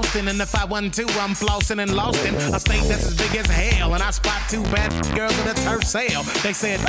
[0.00, 0.28] Austin.
[0.28, 3.36] And if I wasn't too, I'm flossing and lost in a state that's as big
[3.36, 3.94] as hell.
[3.94, 6.22] And I spot two bad girls at a turf sale.
[6.42, 6.80] They said,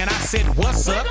[0.00, 1.06] and I said, what's up?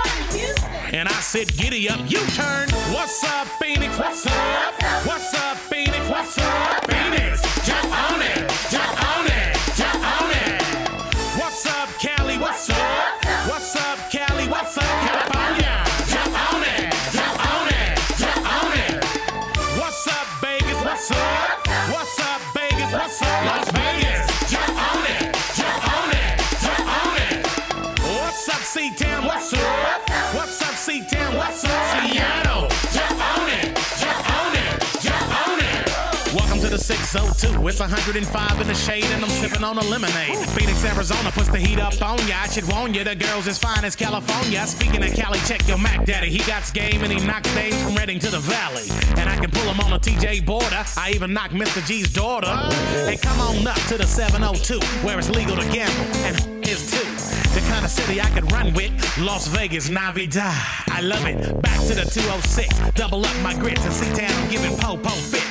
[0.94, 2.70] And I said, giddy up, you turn.
[2.96, 3.98] What's up, Phoenix?
[4.00, 4.74] What's up?
[5.06, 6.10] What's up, Phoenix?
[6.10, 7.42] What's up, Phoenix?
[7.68, 8.49] Jump on it,
[37.70, 40.36] It's 105 in the shade, and I'm sipping on a lemonade.
[40.58, 42.38] Phoenix, Arizona puts the heat up on ya.
[42.42, 44.66] I should warn ya, the girls as fine as California.
[44.66, 46.32] Speaking of Cali, check your Mac Daddy.
[46.32, 48.90] He got game and he knocks dames from Reading to the Valley.
[49.18, 50.84] And I can pull him on a TJ border.
[50.98, 51.86] I even knock Mr.
[51.86, 52.48] G's daughter.
[52.48, 56.18] And come on up to the 702, where it's legal to gamble.
[56.26, 57.06] And is too.
[57.54, 60.52] The kind of city I could run with, Las Vegas, Nevada.
[60.88, 61.38] I love it.
[61.62, 65.49] Back to the 206, double up my grits and see town giving po-po fits.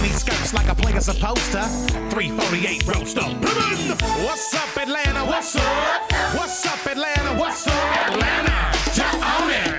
[0.00, 1.62] Chasing these skirts like a player supposed to.
[2.10, 3.20] 348 roaster.
[3.20, 5.24] What's up, Atlanta?
[5.24, 6.12] What's up?
[6.34, 7.38] What's up, Atlanta?
[7.38, 8.72] What's up, Atlanta?
[8.94, 9.69] Jump on it,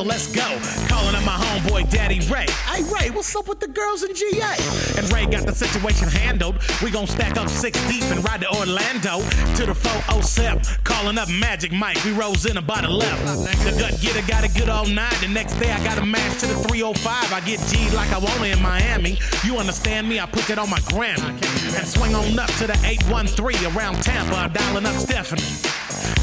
[0.00, 0.48] so let's go.
[0.88, 2.46] Calling up my homeboy Daddy Ray.
[2.64, 4.56] Hey Ray, what's up with the girls in GA?
[4.96, 6.56] And Ray got the situation handled.
[6.82, 9.20] We gon' stack up six deep and ride to Orlando
[9.56, 10.62] to the 407.
[10.84, 13.26] Calling up Magic Mike, we rose in about 11.
[13.44, 15.16] The gut getter got it good all night.
[15.20, 17.32] The next day I got a match to the 305.
[17.32, 19.18] I get G'd like I want it in Miami.
[19.44, 20.18] You understand me?
[20.18, 21.36] I put it on my Grammy.
[21.76, 25.69] And swing on up to the 813 around Tampa, i dialing up Stephanie.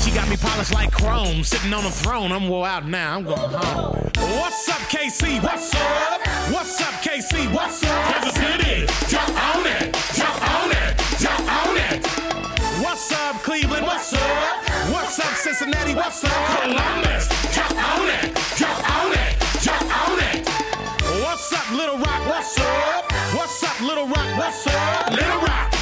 [0.07, 2.31] She got me polished like chrome, sitting on a throne.
[2.31, 3.17] I'm wore out now.
[3.17, 4.09] I'm going home.
[4.39, 5.43] What's up, KC?
[5.43, 6.21] What's up?
[6.49, 7.53] What's up, KC?
[7.53, 8.13] What's up?
[8.13, 8.87] Kansas City.
[9.09, 9.93] Jump on it.
[10.15, 10.97] Jump on it.
[11.19, 12.07] Jump on it.
[12.81, 13.85] What's up, Cleveland?
[13.85, 14.69] What's up?
[14.93, 15.93] What's up, Cincinnati?
[15.93, 17.27] What's up, Columbus?
[17.53, 18.33] Jump on it.
[18.55, 19.35] Jump on it.
[19.59, 20.47] Jump on it.
[21.21, 22.25] What's up, Little Rock?
[22.29, 23.11] What's up?
[23.35, 24.37] What's up, Little Rock?
[24.37, 25.76] What's up, Little Rock?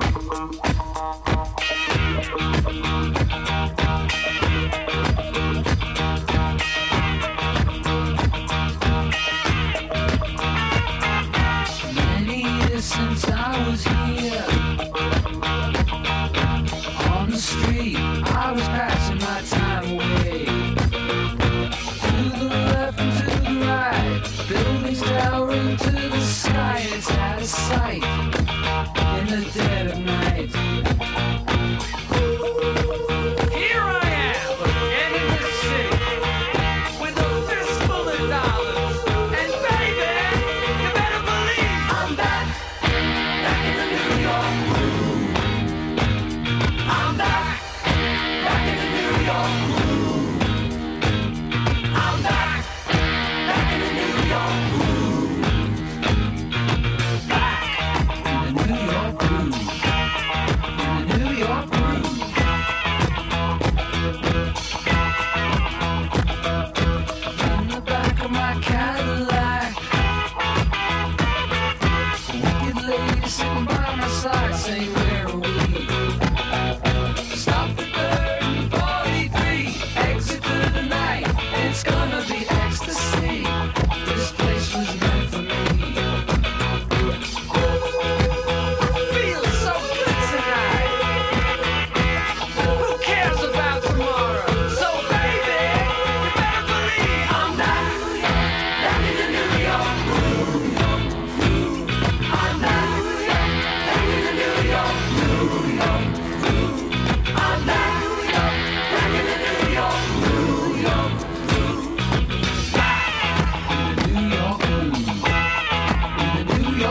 [0.00, 0.58] Thank
[3.08, 3.17] you.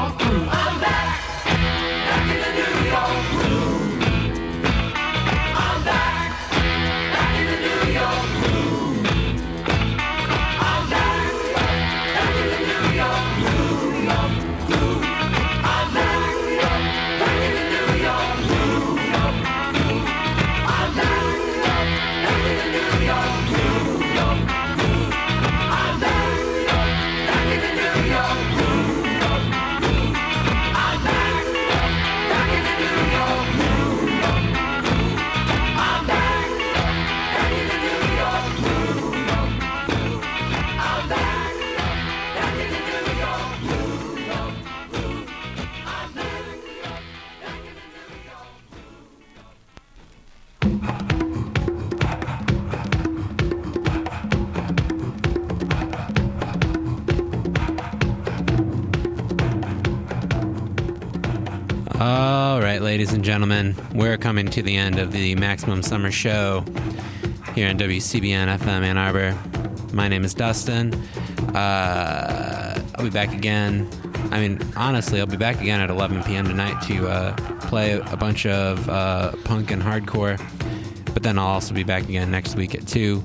[0.09, 0.56] mm, mm.
[63.27, 66.63] Gentlemen, we're coming to the end of the Maximum Summer Show
[67.53, 69.37] here on WCBN FM Ann Arbor.
[69.91, 70.93] My name is Dustin.
[71.53, 73.85] Uh, I'll be back again.
[74.31, 76.45] I mean, honestly, I'll be back again at 11 p.m.
[76.45, 77.35] tonight to uh,
[77.67, 80.39] play a bunch of uh, punk and hardcore.
[81.13, 83.21] But then I'll also be back again next week at 2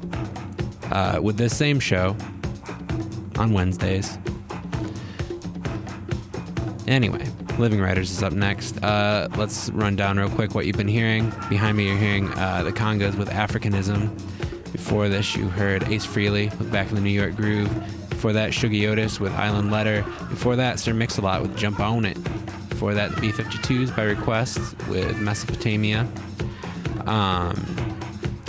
[0.90, 2.16] uh, with this same show
[3.38, 4.18] on Wednesdays.
[6.88, 7.24] Anyway,
[7.58, 8.82] Living Writers is up next.
[8.82, 11.30] Uh, let's run down real quick what you've been hearing.
[11.48, 14.10] Behind me, you're hearing uh, the Congos with Africanism.
[14.72, 17.68] Before this, you heard Ace Frehley with Back in the New York Groove.
[18.08, 20.02] Before that, Shuggie Otis with Island Letter.
[20.30, 22.18] Before that, Sir Mix-a-Lot with Jump On It.
[22.68, 26.08] Before that, the B-52s by request with Mesopotamia.
[27.06, 27.54] Um,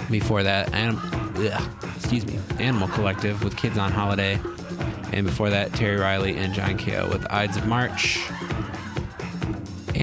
[0.10, 1.00] before that, Anim-
[1.36, 4.40] ugh, excuse me, Animal Collective with Kids on Holiday.
[5.12, 8.20] And before that, Terry Riley and John Cale with Ides of March.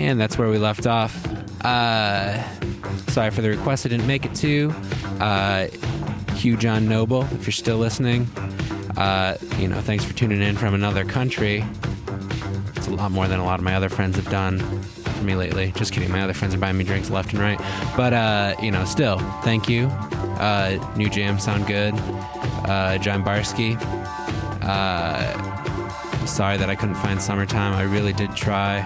[0.00, 1.14] And that's where we left off.
[1.62, 2.42] Uh,
[3.08, 4.72] sorry for the request I didn't make it to.
[5.20, 5.66] Uh,
[6.36, 8.24] Hugh John Noble, if you're still listening,
[8.96, 11.62] uh, you know, thanks for tuning in from another country.
[12.76, 15.34] It's a lot more than a lot of my other friends have done for me
[15.34, 15.70] lately.
[15.76, 16.10] Just kidding.
[16.10, 17.60] My other friends are buying me drinks left and right.
[17.94, 19.88] But, uh, you know, still, thank you.
[20.40, 21.92] Uh, new jam sound good.
[22.66, 23.78] Uh, John Barsky.
[24.62, 27.74] Uh, sorry that I couldn't find summertime.
[27.74, 28.80] I really did try.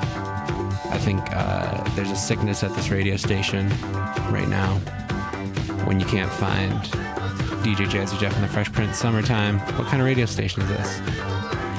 [0.94, 3.68] I think uh, there's a sickness at this radio station
[4.30, 4.76] right now
[5.86, 6.72] when you can't find
[7.64, 9.58] DJ Jazzy Jeff and the Fresh Prince Summertime.
[9.76, 11.00] What kind of radio station is this?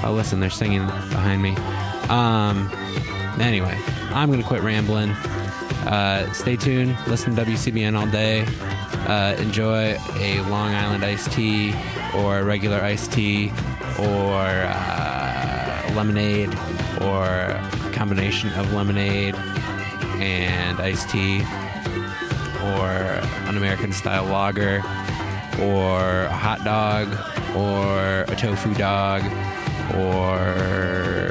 [0.04, 1.56] Oh, listen, they're singing behind me.
[2.10, 2.70] Um,
[3.40, 3.80] anyway,
[4.12, 5.12] I'm going to quit rambling.
[5.88, 6.98] Uh, stay tuned.
[7.08, 8.46] Listen to WCBN all day.
[9.08, 11.74] Uh, enjoy a Long Island iced tea
[12.14, 13.50] or a regular iced tea
[13.98, 16.50] or uh, lemonade
[17.02, 17.62] or
[17.96, 19.36] combination of lemonade
[20.20, 21.42] and iced tea,
[22.62, 22.90] or
[23.48, 24.82] an American style lager,
[25.62, 27.08] or a hot dog,
[27.56, 29.24] or a tofu dog,
[29.96, 31.25] or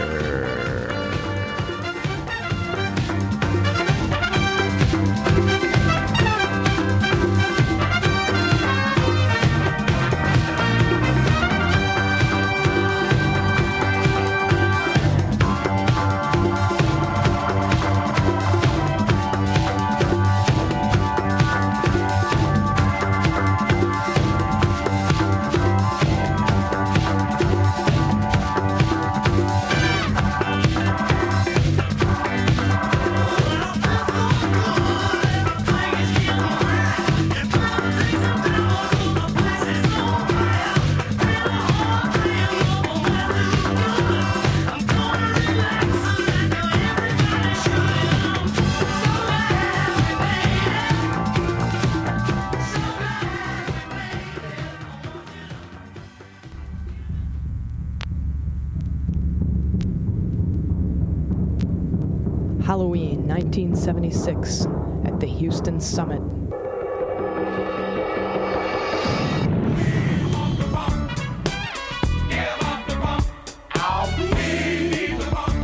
[63.87, 64.67] 1976
[65.05, 66.23] at the Houston Summit.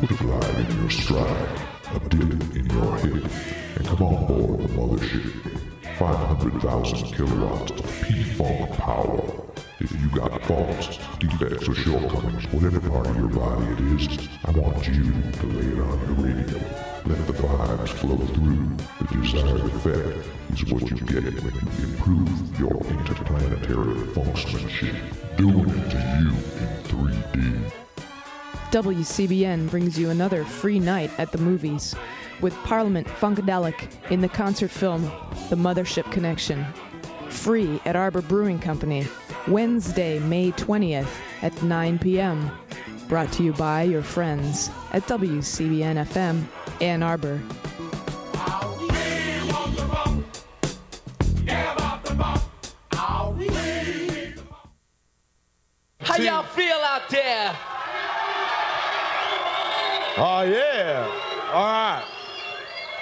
[0.01, 1.61] Put a glide in your stride,
[1.95, 3.25] a dilly in your hip,
[3.77, 5.33] and come on board the mothership.
[5.99, 9.47] 500,000 kilowatts of P-Funk power.
[9.79, 14.51] If you got faults, defects, or shortcomings, whatever part of your body it is, I
[14.51, 16.80] want you to lay it on your radio.
[17.11, 18.77] Let the vibes flow through.
[19.01, 25.37] The desired effect is what you get when you improve your interplanetary funksmanship.
[25.37, 27.73] Doing it to you in 3D.
[28.71, 31.97] WCBN brings you another free night at the movies
[32.41, 35.03] with Parliament Funkadelic in the concert film
[35.49, 36.65] The Mothership Connection.
[37.29, 39.05] Free at Arbor Brewing Company,
[39.49, 41.11] Wednesday, May 20th
[41.43, 42.53] at 9 p.m.
[43.09, 46.47] Brought to you by your friends at WCBN FM
[46.81, 47.41] Ann Arbor.
[56.01, 57.57] How y'all feel out there?
[60.17, 61.07] Oh, yeah.
[61.53, 62.05] All right.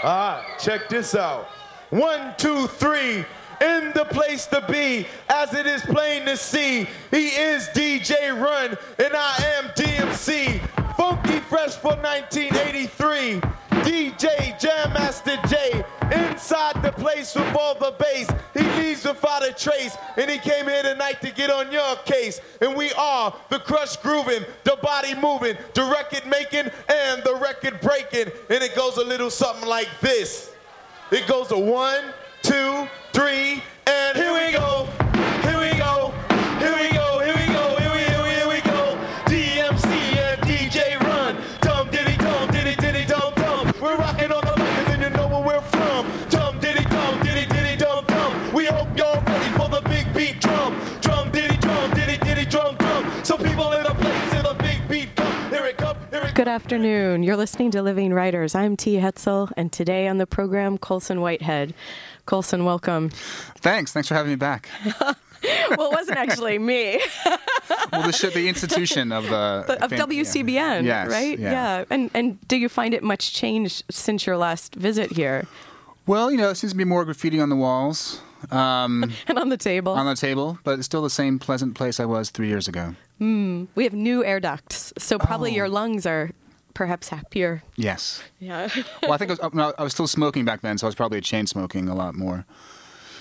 [0.02, 0.58] All right.
[0.58, 1.46] Check this out.
[1.90, 3.24] One, two, three.
[3.60, 8.76] In the place to be, as it is plain to see, he is DJ Run,
[8.98, 10.60] and I am DMC.
[10.98, 13.40] Funky Fresh for 1983.
[13.86, 15.84] DJ Jam Master Jay.
[16.10, 18.28] Inside the place with all the bass.
[18.52, 22.40] He leaves without a trace, and he came here tonight to get on your case.
[22.60, 27.80] And we are the crush grooving, the body moving, the record making, and the record
[27.80, 28.32] breaking.
[28.50, 30.52] And it goes a little something like this.
[31.12, 32.12] It goes a one,
[32.42, 34.88] two, three, and here we go.
[35.42, 36.12] Here we go.
[36.58, 36.88] Here we go.
[36.88, 37.07] Here we go.
[56.38, 57.24] Good afternoon.
[57.24, 58.54] You're listening to Living Writers.
[58.54, 58.94] I'm T.
[58.94, 61.74] Hetzel, and today on the program, Colson Whitehead.
[62.26, 63.08] Colson, welcome.
[63.56, 63.92] Thanks.
[63.92, 64.68] Thanks for having me back.
[65.00, 67.02] well, it wasn't actually me,
[67.92, 70.22] Well, this should the institution of the but of think, yeah.
[70.22, 71.36] WCBN, Yes, right?
[71.36, 71.84] Yeah.
[71.90, 75.48] And and do you find it much changed since your last visit here
[76.06, 78.20] Well, you know, it seems to be more graffiti on the walls,
[78.52, 79.94] um, and on the table?
[79.94, 82.94] on the table, but it's still the same pleasant place I was three years ago.
[83.18, 83.64] Hmm.
[83.74, 85.54] we have new air ducts, so probably Oh.
[85.56, 86.30] your lungs are
[86.74, 87.62] perhaps happier.
[87.76, 88.22] Yes.
[88.38, 88.68] Yeah.
[89.02, 90.88] Well, I think I was, uh, no, I was still smoking back then, so I
[90.88, 92.44] was probably chain smoking a lot more.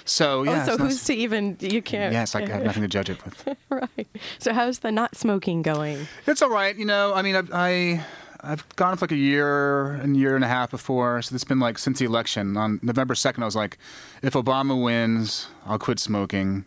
[0.05, 0.63] So oh, yeah.
[0.63, 1.57] oh, so who's nice- to even?
[1.59, 2.13] You can't.
[2.13, 3.55] Yes, I have nothing to judge it with.
[3.69, 4.07] right.
[4.39, 6.07] So how's the not smoking going?
[6.27, 6.75] It's all right.
[6.77, 8.05] You know, I mean, I've, I,
[8.41, 11.21] I've gone for like a year and year and a half before.
[11.23, 12.55] So it's been like since the election.
[12.55, 13.77] On November 2nd, I was like,
[14.21, 16.63] if Obama wins, I'll quit smoking.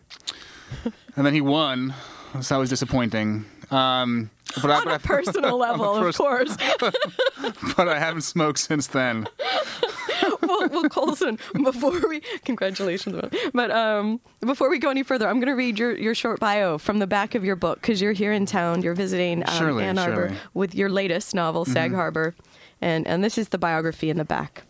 [1.15, 1.95] and then he won.
[2.39, 3.45] So that was disappointing.
[3.71, 4.29] Um,
[4.61, 6.57] but I, On a I- personal level, of pers- course.
[7.77, 9.27] but I haven't smoked since then.
[10.41, 13.21] well, well, Colson, before we congratulations,
[13.53, 16.77] but um, before we go any further, I'm going to read your, your short bio
[16.77, 18.81] from the back of your book because you're here in town.
[18.81, 20.35] You're visiting um, Surely, Ann Arbor surely.
[20.35, 20.59] Mm-hmm.
[20.59, 22.35] with your latest novel, Sag Harbor,
[22.81, 24.63] and and this is the biography in the back.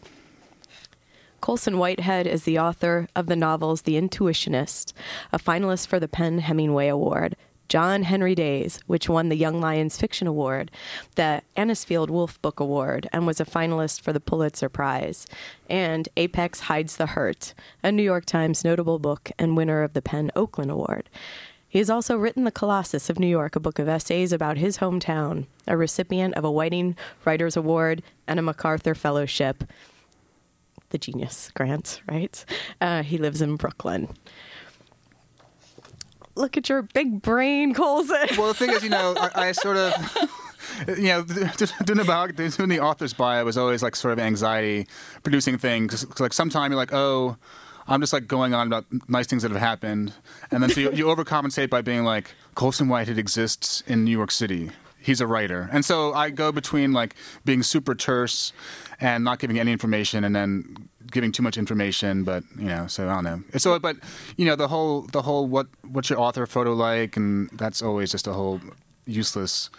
[1.41, 4.93] Colson Whitehead is the author of the novels The Intuitionist,
[5.33, 7.35] a finalist for the PEN Hemingway Award,
[7.71, 10.69] John Henry Days, which won the Young Lions Fiction Award,
[11.15, 15.25] the Anisfield Wolf Book Award, and was a finalist for the Pulitzer Prize,
[15.69, 20.01] and Apex Hides the Hurt, a New York Times notable book and winner of the
[20.01, 21.09] PEN Oakland Award.
[21.65, 24.79] He has also written The Colossus of New York, a book of essays about his
[24.79, 29.63] hometown, a recipient of a Whiting Writers Award and a MacArthur Fellowship.
[30.89, 32.43] The Genius Grant, right?
[32.81, 34.09] Uh, he lives in Brooklyn.
[36.35, 38.27] Look at your big brain, Colson.
[38.37, 39.93] Well, the thing is, you know, I, I sort of,
[40.97, 41.23] you know,
[41.85, 44.87] doing about doing the author's bio was always like sort of anxiety
[45.23, 45.87] producing thing.
[45.87, 47.37] 'Cause, 'cause, like sometime you're like, oh,
[47.87, 50.13] I'm just like going on about nice things that have happened,
[50.51, 54.31] and then so you, you overcompensate by being like, Colson Whitehead exists in New York
[54.31, 54.69] City.
[54.99, 58.53] He's a writer, and so I go between like being super terse
[58.99, 62.23] and not giving any information, and then giving too much information.
[62.23, 63.43] But you know, so I don't know.
[63.57, 63.97] So, but
[64.37, 68.11] you know, the whole the whole what what's your author photo like, and that's always
[68.11, 68.61] just a whole
[69.05, 69.69] useless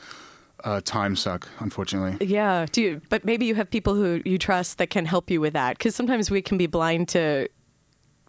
[0.64, 2.24] uh, time suck, unfortunately.
[2.24, 5.40] Yeah, do you, but maybe you have people who you trust that can help you
[5.40, 7.48] with that because sometimes we can be blind to,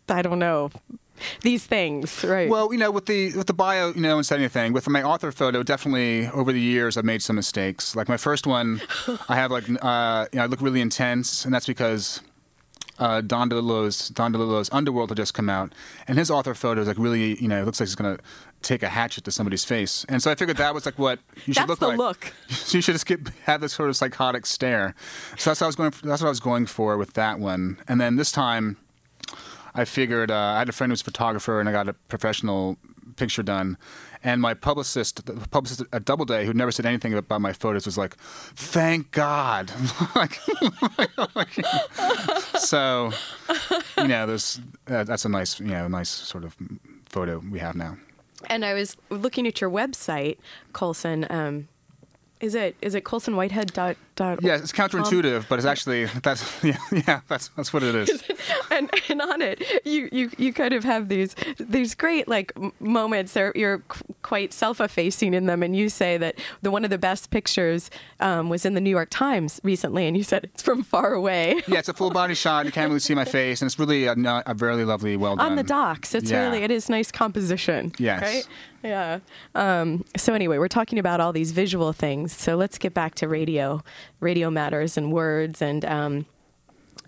[0.10, 0.72] I don't know,
[1.42, 2.50] these things, right?
[2.50, 4.74] Well, you know, with the with the bio, you know, and said anything.
[4.74, 7.96] With my author photo, definitely over the years, I've made some mistakes.
[7.96, 8.82] Like my first one,
[9.30, 12.22] I have like, uh, you know, I look really intense, and that's because
[13.04, 15.74] uh, Don DeLillo's Don DeLillo's Underworld had just come out,
[16.08, 18.18] and his author photo is like really, you know, it looks like he's gonna
[18.62, 21.54] take a hatchet to somebody's face, and so I figured that was like what you
[21.54, 21.98] should That's look the like.
[21.98, 22.34] look.
[22.50, 24.96] So you should just get, have this sort of psychotic stare.
[25.38, 25.92] So that's what I was going.
[25.92, 28.78] For, that's what I was going for with that one, and then this time.
[29.76, 31.94] I figured uh, I had a friend who was a photographer, and I got a
[31.94, 32.78] professional
[33.16, 33.76] picture done.
[34.24, 37.98] And my publicist, the publicist at Doubleday, who never said anything about my photos, was
[37.98, 38.16] like,
[38.56, 39.72] "Thank God!"
[40.16, 40.40] like,
[42.58, 43.12] so,
[43.98, 46.56] you know, there's uh, that's a nice, you know, nice sort of
[47.10, 47.98] photo we have now.
[48.50, 50.38] and I was looking at your website,
[50.72, 51.28] Colson.
[51.30, 51.68] Um,
[52.40, 53.98] is it is it colsonwhitehead dot dot?
[54.19, 58.23] Yeah, it's counterintuitive, but it's actually that's yeah, yeah that's that's what it is.
[58.71, 63.36] and and on it you you you kind of have these these great like moments
[63.56, 63.80] you're
[64.21, 68.49] quite self-effacing in them and you say that the one of the best pictures um,
[68.49, 71.80] was in the new york times recently and you said it's from far away Yeah,
[71.80, 72.60] it's a full body shot.
[72.62, 74.13] And you can't really see my face, and it's really a,
[74.45, 75.52] a very lovely, well done.
[75.52, 76.43] on the docks it's Yeah.
[76.45, 78.21] really it is nice composition Yes.
[78.21, 78.47] right
[78.84, 79.19] yeah
[79.56, 83.28] um, so anyway we're talking about all these visual things so let's get back to
[83.28, 83.82] radio
[84.20, 86.26] radio matters and words and um,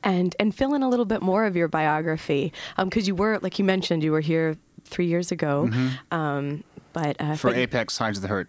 [0.04, 3.58] and and fill in a little bit more of your biography because you were like
[3.60, 5.70] you mentioned you were here three years ago
[6.12, 7.34] um, but uh, Mm-hmm.
[7.36, 8.48] For but- Apex of the Hurt.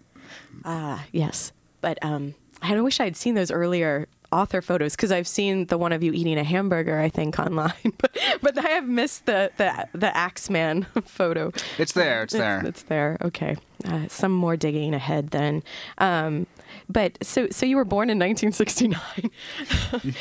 [0.65, 1.51] Ah, yes.
[1.81, 5.93] But um, I wish I'd seen those earlier author photos because I've seen the one
[5.93, 7.93] of you eating a hamburger, I think, online.
[7.97, 11.51] but but I have missed the the the Axeman photo.
[11.77, 12.23] It's there.
[12.23, 12.61] It's there.
[12.65, 13.17] It's there.
[13.21, 13.55] Okay.
[13.85, 15.63] Uh, some more digging ahead then.
[15.99, 16.45] Um,
[16.89, 18.99] but so so you were born in 1969.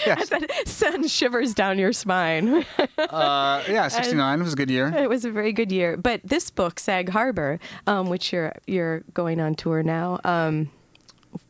[0.06, 0.28] Yes.
[0.28, 2.64] that sends shivers down your spine.
[2.98, 4.88] Uh, yeah, 69 was a good year.
[4.88, 5.96] It was a very good year.
[5.96, 10.70] But this book, Sag Harbor, um, which you're you're going on tour now um,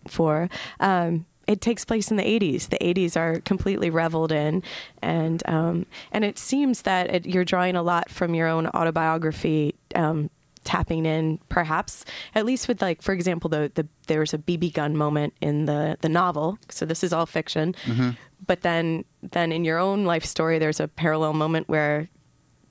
[0.09, 0.49] for,
[0.81, 2.69] um, it takes place in the 80s.
[2.71, 4.63] The 80s are completely reveled in,
[5.03, 9.75] and um, and it seems that it, you're drawing a lot from your own autobiography.
[9.95, 10.31] Um,
[10.67, 14.97] tapping in perhaps at least with like for example the, the there's a bb gun
[14.97, 18.11] moment in the the novel so this is all fiction Mm-hmm.
[18.47, 22.09] but then then in your own life story there's a parallel moment where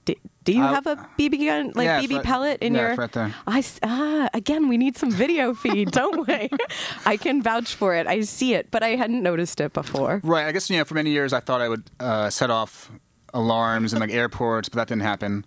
[0.05, 2.81] do, do you Uh, have a BB gun, like yeah, BB right- pellet in yeah,
[2.81, 2.89] your?
[2.91, 3.33] it's right there.
[3.47, 6.49] I ah again, we need some video feed, don't we?
[7.07, 8.05] I can vouch for it.
[8.05, 10.21] I see it, but I hadn't noticed it before.
[10.23, 10.45] Right.
[10.45, 12.91] I guess you know, for many years, I thought I would uh, set off
[13.33, 15.43] alarms in like airports, but that didn't happen.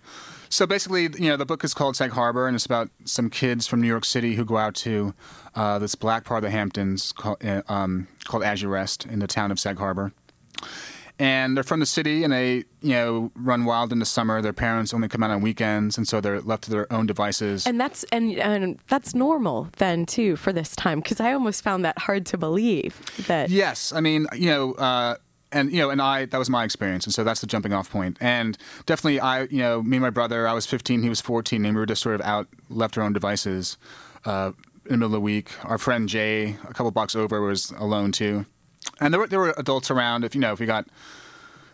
[0.50, 3.66] So basically, you know, the book is called Sag Harbor, and it's about some kids
[3.66, 5.14] from New York City who go out to
[5.54, 9.50] uh, this black part of the Hamptons called, uh, um, called Azurest in the town
[9.50, 10.12] of Sag Harbor.
[11.20, 14.40] And they're from the city, and they, you know, run wild in the summer.
[14.40, 17.66] Their parents only come out on weekends, and so they're left to their own devices.
[17.66, 21.84] And that's and and that's normal then too for this time because I almost found
[21.84, 23.50] that hard to believe that.
[23.50, 25.16] Yes, I mean, you know, uh,
[25.52, 27.90] and you know, and I that was my experience, and so that's the jumping off
[27.90, 28.16] point.
[28.20, 28.56] And
[28.86, 31.74] definitely, I, you know, me and my brother, I was 15, he was 14, and
[31.74, 33.76] we were just sort of out, left our own devices
[34.24, 34.52] uh,
[34.84, 35.50] in the middle of the week.
[35.64, 38.46] Our friend Jay, a couple blocks over, was alone too,
[39.00, 40.24] and there were there were adults around.
[40.24, 40.86] If you know, if we got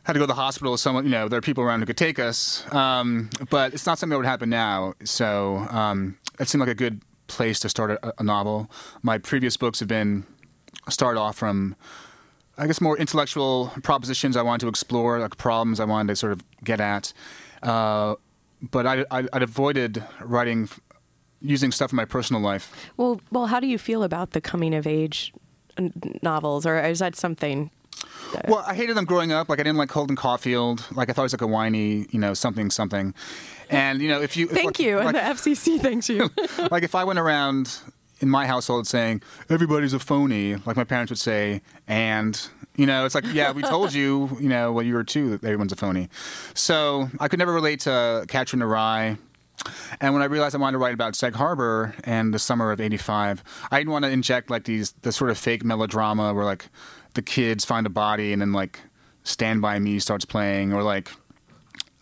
[0.05, 1.97] had to go to the hospital, someone, you know, there are people around who could
[1.97, 2.71] take us.
[2.73, 4.95] Um, but it's not something that would happen now.
[5.03, 8.71] So um, it seemed like a good place to start a, a novel.
[9.03, 10.27] My previous books have been
[10.91, 11.75] start off from,
[12.57, 16.33] I guess, more intellectual propositions I wanted to explore, like problems I wanted to sort
[16.33, 17.13] of get at.
[17.63, 18.15] Uh,
[18.71, 20.69] but I, I, I'd avoided writing
[21.41, 22.73] using stuff from my personal life.
[22.97, 25.33] Well, well, how do you feel about the coming of age
[25.77, 27.71] n- novels, or is that something?
[28.33, 29.49] that- Well, I hated them growing up.
[29.49, 30.87] Like I didn't like Holden Caulfield.
[30.93, 33.13] Like I thought he was like a whiny, you know, something something.
[33.69, 36.31] And you know, if you if, Thank like- you, like, and the FCC thanks you.
[36.71, 37.77] like if I went around
[38.25, 43.05] in my household saying everybody's a phony, like my parents would say, and you know,
[43.05, 45.77] it's like yeah, we told you, you know, when you were two that everyone's a
[45.77, 46.09] phony.
[46.55, 49.19] So I could never relate to Catcher in.
[50.01, 52.81] And when I realized I wanted to write about Sag Harbor and the summer of
[52.81, 56.69] '85, I didn't want to inject like these the sort of fake melodrama where like
[57.13, 58.81] the kids find a body and then like
[59.23, 61.11] Stand by Me starts playing, or like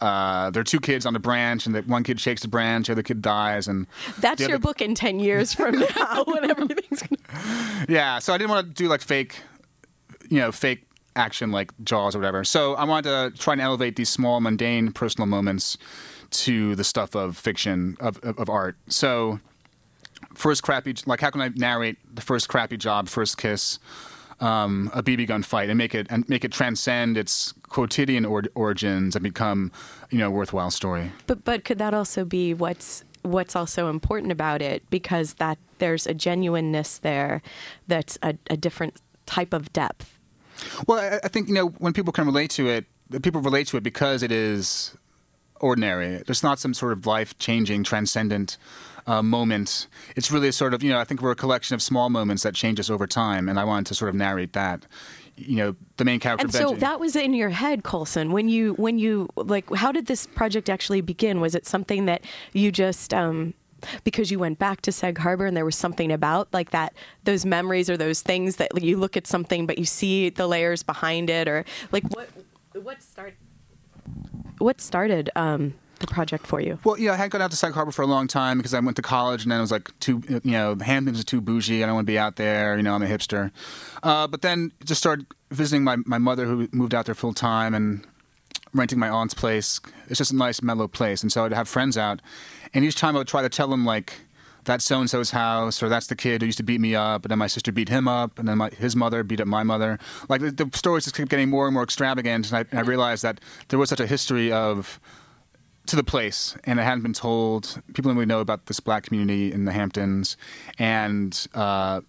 [0.03, 2.87] uh, there are two kids on the branch, and the one kid shakes the branch,
[2.87, 3.87] the other kid dies, and
[4.19, 7.03] That's your other- book in ten years from now, when everything's.
[7.03, 7.87] Gonna...
[7.89, 9.41] Yeah, so I didn't want to do like fake,
[10.29, 12.43] you know, fake action like Jaws or whatever.
[12.43, 15.79] So I wanted to try and elevate these small, mundane, personal moments
[16.31, 18.77] to the stuff of fiction of of, of art.
[18.89, 19.39] So
[20.35, 23.79] first crappy, like how can I narrate the first crappy job, first kiss,
[24.41, 28.45] um, a BB gun fight, and make it and make it transcend its quotidian or-
[28.55, 29.73] origins and become,
[30.11, 31.11] you know, a worthwhile story.
[31.27, 36.07] But but could that also be what's what's also important about it because that there's
[36.07, 37.41] a genuineness there
[37.89, 40.19] that's a, a different type of depth.
[40.87, 42.85] Well, I, I think you know when people can relate to it,
[43.23, 44.95] people relate to it because it is
[45.61, 46.23] ordinary.
[46.27, 48.59] There's not some sort of life-changing, transcendent
[49.07, 49.87] uh, moment.
[50.17, 52.43] It's really a sort of you know I think we're a collection of small moments
[52.43, 54.85] that change us over time, and I wanted to sort of narrate that.
[55.37, 56.45] You know, the main character.
[56.45, 58.33] And so that was in your head, Colson.
[58.33, 61.41] When you when you like, how did this project actually begin?
[61.41, 63.55] Was it something that you just um,
[64.05, 67.45] because you went back to Sag Harbor and there was something about like that those
[67.45, 71.31] memories or those things that you look at something but you see the layers behind
[71.31, 72.29] it or like what
[72.75, 73.35] what started
[74.59, 76.79] what started um, the project for you?
[76.85, 78.81] Well, yeah, I had gone out to Sag Harbor for a long time because I
[78.81, 81.83] went to college, and then it was like too, you know, Hamptons is too bougie.
[81.83, 82.77] I don't want to be out there.
[82.77, 83.51] You know, I'm a hipster.
[84.03, 87.75] Uh, but then just started visiting my, my mother, who moved out there full time,
[87.75, 88.07] and
[88.75, 89.81] renting my aunt's place.
[90.09, 92.21] It's just a nice, mellow place, and so I'd have friends out,
[92.75, 94.13] and each time I would try to tell them like.
[94.65, 97.25] That's so and so's house, or that's the kid who used to beat me up,
[97.25, 99.65] and then my sister beat him up, and then my, his mother beat up my
[99.65, 99.99] mother.
[100.29, 102.83] Like the, the stories just kept getting more and more extravagant, and I, and I
[102.89, 105.01] realized that there was such a history of
[105.87, 107.83] to the place, and it hadn't been told.
[107.89, 110.37] People didn't really know about this black community in the Hamptons,
[110.79, 112.01] and uh,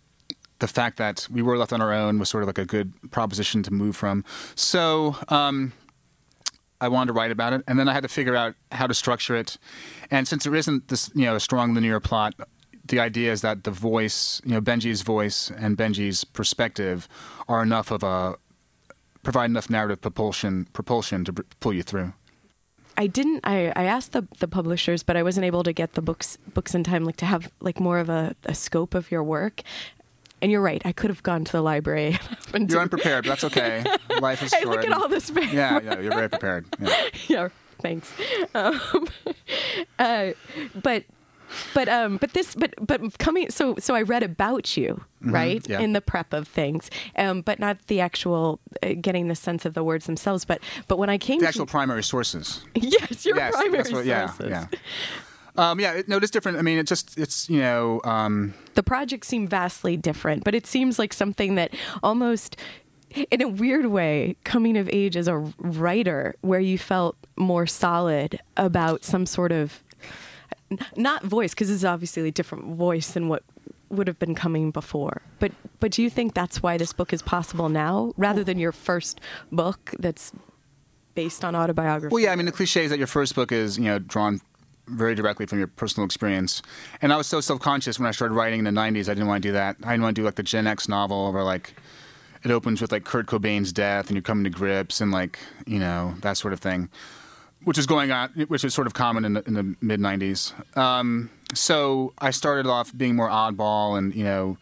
[0.59, 2.93] the fact that we were left on our own was sort of like a good
[3.11, 4.23] proposition to move from.
[4.55, 5.17] So.
[5.29, 5.73] Um,
[6.81, 8.93] I wanted to write about it, and then I had to figure out how to
[8.93, 9.57] structure it.
[10.11, 12.33] And since there isn't this, you know, a strong linear plot,
[12.85, 17.07] the idea is that the voice, you know, Benji's voice and Benji's perspective
[17.47, 18.35] are enough of a
[19.23, 22.13] provide enough narrative propulsion propulsion to pull you through.
[22.97, 23.41] I didn't.
[23.43, 26.75] I, I asked the the publishers, but I wasn't able to get the books books
[26.75, 29.61] in time, like to have like more of a, a scope of your work.
[30.41, 30.81] And you're right.
[30.85, 32.19] I could have gone to the library.
[32.53, 33.81] You're do- unprepared, but that's okay.
[34.19, 34.75] Life is Hey, short.
[34.75, 35.31] look at all this.
[35.33, 36.65] Yeah, yeah, you're very prepared.
[36.81, 37.07] Yeah.
[37.29, 37.49] yeah,
[37.81, 38.11] thanks.
[38.53, 39.07] Um,
[39.99, 40.31] uh,
[40.81, 41.03] but
[41.73, 45.71] but um but this but but coming so so I read about you right Mm-hmm.
[45.71, 45.79] yeah.
[45.79, 49.73] in the prep of things um but not the actual uh, getting the sense of
[49.73, 52.61] the words themselves but but when I came to The to actual primary sources.
[52.75, 54.67] yes your yes, primary what- yeah, sources yeah.
[55.55, 56.57] Um, yeah, no, it's different.
[56.57, 60.65] I mean, it just, it's, you know, um, the project seemed vastly different, but it
[60.65, 62.57] seems like something that almost,
[63.29, 68.39] in a weird way, coming of age as a writer, where you felt more solid
[68.57, 69.83] about some sort of
[70.95, 73.43] not voice, because is obviously a different voice than what
[73.89, 75.21] would have been coming before.
[75.39, 78.71] But but do you think that's why this book is possible now, rather than your
[78.71, 80.31] first book that's
[81.15, 82.11] based on autobiography?
[82.13, 84.41] Well, yeah, I mean, the cliche is that your first book is, you know, drawn
[84.87, 86.61] very directly from your personal experience.
[87.01, 89.27] And I was so self conscious when I started writing in the 90s, I didn't
[89.27, 89.77] want to do that.
[89.83, 91.75] I didn't want to do like the Gen X novel where like
[92.43, 95.79] it opens with like Kurt Cobain's death and you're coming to grips and like, you
[95.79, 96.89] know, that sort of thing.
[97.63, 100.53] Which is going on, which is sort of common in the, in the mid 90s.
[100.77, 104.57] Um, so I started off being more oddball and, you know,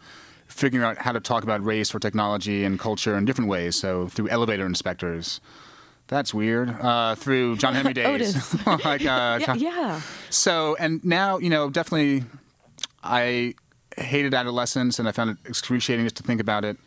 [0.48, 3.76] figuring out how to talk about race or technology and culture in different ways.
[3.76, 5.42] So through elevator inspectors.
[6.08, 6.70] That's weird.
[6.70, 8.54] Uh, through John Henry Days.
[8.68, 10.02] Like, uh, yeah, John- yeah.
[10.30, 12.26] so, and now, you know, definitely
[13.02, 13.56] I
[13.98, 16.78] hated adolescence and I found it excruciating just to think about it.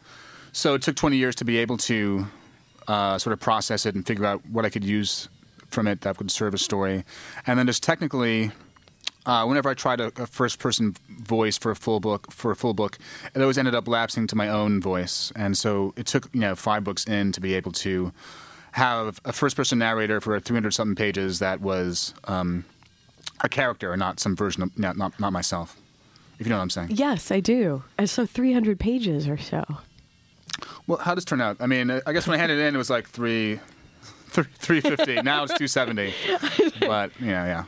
[0.53, 2.27] So it took 20 years to be able to
[2.87, 5.29] uh, sort of process it and figure out what I could use
[5.75, 7.05] from it that would serve a story.
[7.47, 8.53] And then just technically,
[9.27, 12.75] uh, whenever I tried a, a first-person voice for a full book, for a full
[12.75, 12.99] book,
[13.35, 15.33] it always ended up lapsing to my own voice.
[15.37, 18.13] And so it took, you know, five books in to be able to
[18.73, 22.65] have a first-person narrator for 300 something pages that was um,
[23.41, 25.77] a character and not some version of not not, not myself.
[26.39, 26.89] If you know what I'm saying.
[26.91, 27.85] Yes, I do.
[27.97, 29.65] And so 300 pages or so.
[30.87, 31.57] Well, how does it turn out?
[31.61, 33.61] I mean, I guess when I handed it in, it was like three,
[34.43, 35.21] three fifty.
[35.23, 36.13] now it's two seventy.
[36.81, 37.65] But yeah, yeah.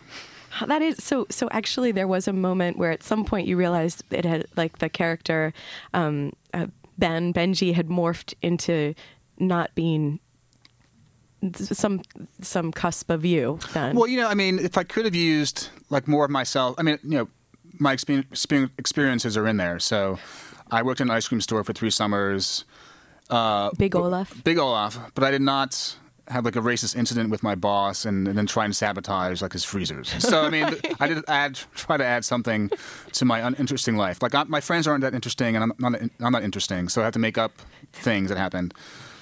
[0.66, 1.26] That is so.
[1.31, 4.79] So actually, there was a moment where at some point you realized it had like
[4.79, 5.52] the character
[5.94, 6.66] um, uh,
[6.98, 8.94] Ben Benji had morphed into
[9.38, 10.18] not being
[11.55, 12.00] some
[12.40, 13.59] some cusp of you.
[13.74, 16.74] Then Well, you know, I mean, if I could have used like more of myself,
[16.79, 17.29] I mean, you know,
[17.79, 19.79] my expe- expe- experiences are in there.
[19.79, 20.18] So,
[20.70, 22.64] I worked in an ice cream store for three summers.
[23.29, 24.42] Uh, Big Olaf.
[24.44, 25.96] Big Olaf, but I did not
[26.29, 29.53] have like a racist incident with my boss and, and then try and sabotage like
[29.53, 30.09] his freezers.
[30.23, 30.65] So I mean,
[31.01, 32.71] I did add try to add something
[33.12, 34.23] to my uninteresting life.
[34.23, 37.05] Like I, my friends aren't that interesting, and I'm not I'm not interesting, so I
[37.05, 37.53] have to make up
[37.93, 38.75] things that happened.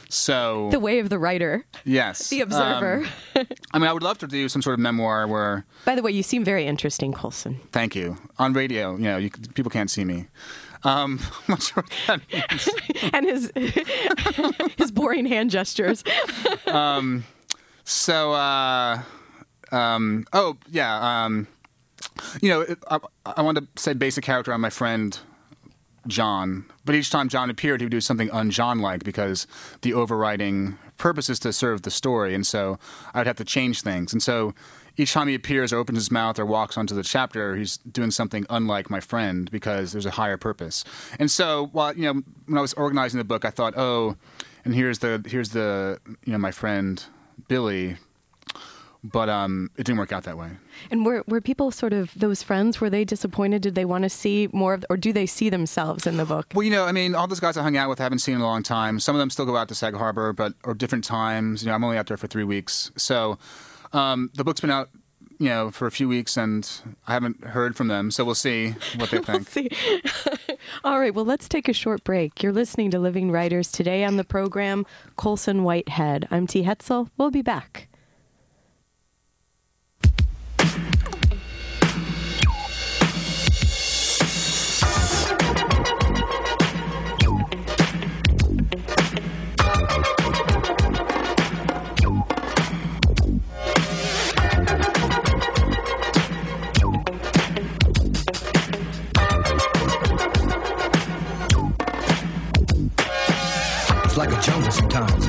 [0.09, 3.05] So the way of the writer, yes, the observer.
[3.37, 5.65] Um, I mean, I would love to do some sort of memoir where.
[5.85, 7.61] By the way, you seem very interesting, Colson.
[7.73, 8.17] Thank you.
[8.39, 10.27] On radio, you know, you, people can't see me.
[10.85, 12.69] Um, I'm not sure what that means.
[13.13, 13.53] and his
[14.77, 16.05] his boring hand gestures.
[16.67, 17.25] um,
[17.85, 19.03] so, uh,
[19.73, 21.47] um, oh yeah, um,
[22.41, 25.19] you know, I, I wanted to say basic character on my friend
[26.07, 29.47] John, but each time John appeared, he would do something un-John-like because
[29.81, 32.79] the overriding purpose is to serve the story, and so
[33.15, 34.55] I would have to change things, and so.
[34.97, 38.11] Each time he appears or opens his mouth or walks onto the chapter, he's doing
[38.11, 40.85] something unlike my friend because there's a higher purpose.
[41.19, 44.17] And so, while you know, when I was organizing the book, I thought, oh,
[44.65, 47.03] and here's the here's the you know my friend
[47.49, 47.97] Billy,
[49.03, 50.51] but um, it didn't work out that way.
[50.91, 52.81] And were were people sort of those friends?
[52.81, 53.63] Were they disappointed?
[53.63, 56.47] Did they want to see more of, or do they see themselves in the book?
[56.55, 58.37] Well, you know, I mean, all those guys I hung out with, I haven't seen
[58.37, 59.01] in a long time.
[59.01, 61.63] Some of them still go out to Sag Harbor, but or different times.
[61.63, 63.39] You know, I'm only out there for three weeks, so
[63.95, 64.91] um, the book's been out.
[65.41, 66.71] You know, for a few weeks, and
[67.09, 69.49] I haven't heard from them, so we'll see what they think.
[69.49, 69.69] see.
[70.85, 72.41] All right, well, let's take a short break.
[72.41, 76.29] You're listening to Living Writers today on the program Colson Whitehead.
[76.31, 76.63] I'm T.
[76.63, 77.11] Hetzel.
[77.19, 77.89] We'll be back.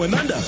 [0.00, 0.40] under.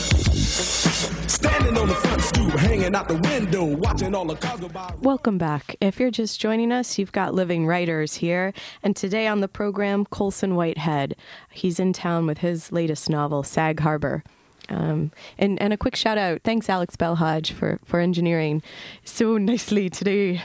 [1.28, 4.94] Standing on the front stoop, hanging out the window, watching all the cars go by.
[5.02, 5.76] Welcome back.
[5.80, 8.54] If you're just joining us, you've got Living Writers here.
[8.82, 11.14] And today on the program, Colson Whitehead.
[11.50, 14.24] He's in town with his latest novel, Sag Harbor.
[14.70, 16.40] Um, and, and a quick shout out.
[16.42, 18.62] Thanks, Alex Belhaj, for, for engineering
[19.04, 20.42] so nicely today,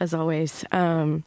[0.00, 0.64] as always.
[0.72, 1.22] Um,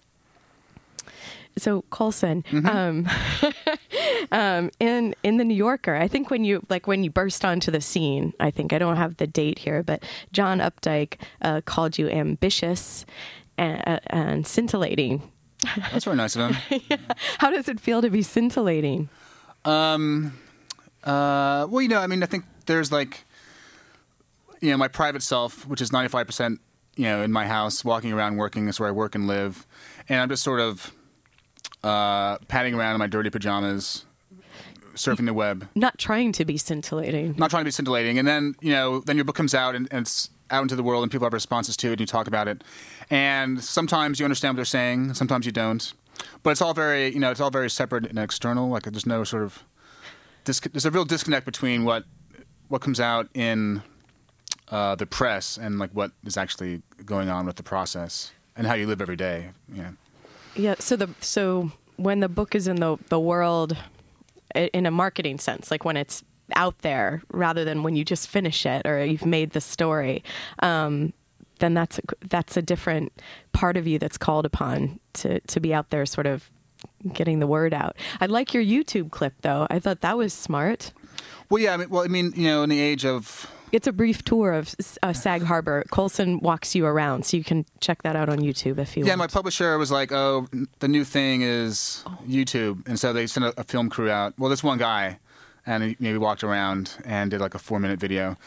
[1.57, 3.07] so Colson, um,
[4.31, 7.71] um, in in the New Yorker, I think when you like when you burst onto
[7.71, 11.97] the scene, I think I don't have the date here, but John Updike uh, called
[11.97, 13.05] you ambitious
[13.57, 15.31] and, and scintillating.
[15.91, 16.79] That's very nice of him.
[17.37, 19.09] How does it feel to be scintillating?
[19.63, 20.37] Um,
[21.03, 23.23] uh, well, you know, I mean, I think there's like,
[24.61, 26.59] you know, my private self, which is 95%,
[26.97, 28.65] you know, in my house, walking around, working.
[28.65, 29.65] That's where I work and live.
[30.07, 30.91] And I'm just sort of
[31.85, 34.05] uh, padding around in my dirty pajamas,
[34.95, 37.35] surfing the web, Not trying to be scintillating.
[37.37, 38.17] not trying to be scintillating.
[38.17, 40.83] And then, you know, then your book comes out and, and it's out into the
[40.83, 42.63] world and people have responses to it and you talk about it.
[43.09, 45.93] And sometimes you understand what they're saying, sometimes you don't.
[46.43, 48.69] But it's all very, you know, it's all very separate and external.
[48.69, 49.63] Like there's no sort of,
[50.45, 52.05] dis- there's a real disconnect between what
[52.67, 53.83] what comes out in
[54.69, 58.73] uh, the press and like what is actually going on with the process and how
[58.73, 59.51] you live every day.
[59.71, 59.91] Yeah.
[60.55, 60.75] Yeah.
[60.79, 63.75] So the so when the book is in the the world,
[64.53, 66.23] in a marketing sense, like when it's
[66.55, 70.23] out there rather than when you just finish it or you've made the story.
[70.59, 71.13] Um,
[71.59, 73.13] then that's a, that's a different
[73.53, 76.49] part of you that's called upon to to be out there, sort of
[77.13, 77.95] getting the word out.
[78.19, 79.67] I like your YouTube clip though.
[79.69, 80.91] I thought that was smart.
[81.49, 81.73] Well, yeah.
[81.73, 84.53] I mean, well, I mean, you know, in the age of It's a brief tour
[84.53, 85.83] of uh, Sag Harbor.
[85.91, 89.09] Colson walks you around, so you can check that out on YouTube if you want.
[89.09, 90.47] yeah, my publisher was like, "Oh,
[90.79, 94.33] the new thing is YouTube," and so they sent a, a film crew out.
[94.39, 95.19] Well, this one guy,
[95.65, 98.37] and he maybe walked around and did like a four-minute video,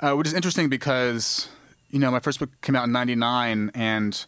[0.00, 1.46] uh, which is interesting because
[1.90, 4.26] you know my first book came out in '99, and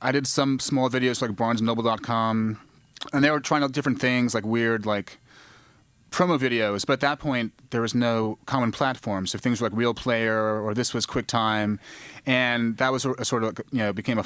[0.00, 2.58] I did some small videos like BarnesandNoble.com,
[3.12, 5.18] and they were trying out different things like weird like
[6.10, 9.26] promo videos, but at that point there was no common platform.
[9.26, 11.78] So things were like Real Player or this was QuickTime,
[12.26, 14.24] and that was a, a sort of you know became a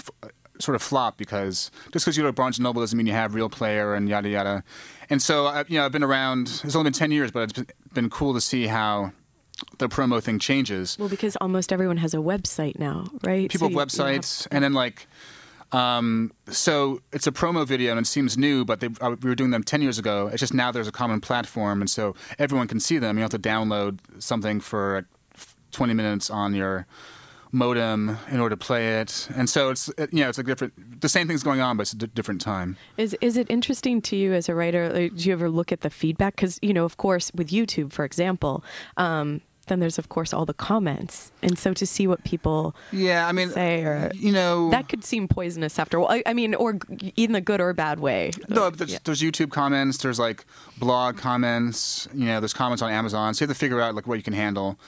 [0.61, 3.12] sort of flop because just because you go to Barnes and Noble doesn't mean you
[3.12, 4.64] have Real Player and yada yada.
[5.11, 6.61] And so I, you know I've been around.
[6.64, 9.12] It's only been ten years, but it's been- cool to see how
[9.79, 10.97] the promo thing changes.
[10.99, 13.49] Well, because almost everyone has a website now, right?
[13.51, 15.07] People So have you- you have- websites, and then like.
[15.74, 19.34] Um, so it's a promo video and it seems new, but they, uh, we were
[19.34, 20.28] doing them 10 years ago.
[20.28, 23.16] It's just now there's a common platform, and so everyone can see them.
[23.18, 25.04] You don't have to download something for like,
[25.72, 26.87] 20 minutes on your
[27.50, 29.28] modem in order to play it.
[29.37, 31.00] And so it's it- you know it's like different.
[31.00, 32.76] The same thing's going on, but it's a different time.
[32.96, 35.08] Is is it interesting to you as a writer?
[35.08, 36.37] Do you ever look at the feedback?
[36.37, 38.64] Because you know, of course, with YouTube, for example,
[38.96, 43.27] um, then there's of course all the comments, and so to see what people Yeah,
[43.27, 45.98] I mean, say or you know that could seem poisonous after.
[45.98, 46.10] a while.
[46.10, 46.79] I, I mean, or
[47.17, 48.31] in the good or bad way.
[48.48, 49.98] No, there's, there's YouTube comments.
[49.98, 50.44] There's like
[50.79, 52.08] blog comments.
[52.15, 53.35] You know, there's comments on Amazon.
[53.35, 54.79] So you have to figure out like what you can handle,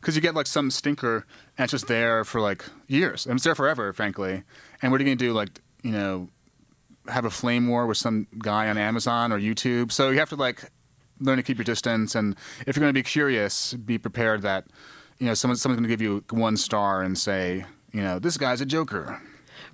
[0.00, 1.26] because you get like some stinker
[1.56, 3.26] and it's just there for like years.
[3.26, 4.42] And it's there forever, frankly.
[4.82, 5.32] And what are you gonna do?
[5.32, 6.28] Like, you know,
[7.08, 9.92] have a flame war with some guy on Amazon or YouTube?
[9.92, 10.70] So you have to like
[11.20, 12.14] learn to keep your distance.
[12.14, 12.36] And
[12.66, 14.66] if you're gonna be curious, be prepared that
[15.18, 18.60] you know someone someone's gonna give you one star and say, you know, this guy's
[18.60, 19.20] a joker.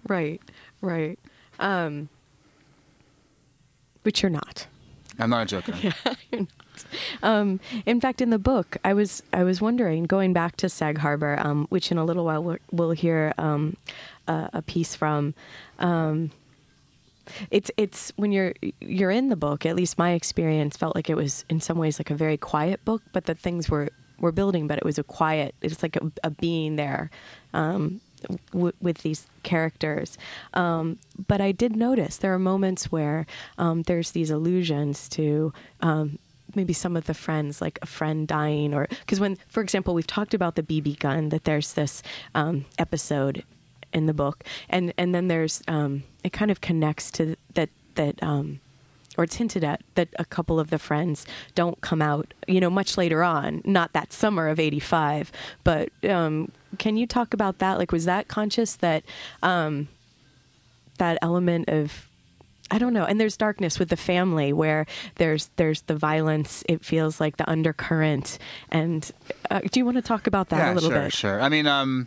[0.08, 0.40] Right,
[0.80, 1.18] right.
[1.58, 2.08] Um,
[4.02, 4.66] but you're not.
[5.18, 5.74] I'm not a joker.
[7.22, 10.98] Um, in fact, in the book, I was I was wondering, going back to Sag
[10.98, 13.76] Harbor, um, which in a little while we'll, we'll hear um,
[14.26, 15.34] a, a piece from.
[15.78, 16.30] Um,
[17.50, 19.66] it's it's when you're you're in the book.
[19.66, 22.84] At least my experience felt like it was in some ways like a very quiet
[22.84, 24.66] book, but the things were were building.
[24.66, 25.54] But it was a quiet.
[25.62, 27.10] It's like a, a being there.
[27.52, 28.00] Um,
[28.52, 30.18] w- with these characters.
[30.54, 33.26] Um, but I did notice there are moments where
[33.58, 36.18] um, there's these allusions to um,
[36.54, 40.06] maybe some of the friends, like a friend dying, or because when, for example, we've
[40.06, 42.02] talked about the BB gun, that there's this
[42.34, 43.44] um, episode
[43.92, 48.22] in the book, and and then there's um, it kind of connects to that that.
[48.22, 48.60] Um,
[49.18, 51.26] or it's hinted at that a couple of the friends
[51.56, 55.32] don't come out, you know, much later on, not that summer of 85.
[55.64, 57.76] But um, can you talk about that?
[57.76, 59.02] Like, was that conscious that
[59.42, 59.88] um,
[60.98, 62.08] that element of
[62.70, 63.04] I don't know.
[63.04, 64.86] And there's darkness with the family where
[65.16, 66.62] there's there's the violence.
[66.68, 68.38] It feels like the undercurrent.
[68.70, 69.10] And
[69.50, 71.12] uh, do you want to talk about that yeah, a little sure, bit?
[71.12, 71.30] Sure.
[71.32, 71.42] sure.
[71.42, 72.06] I mean, um,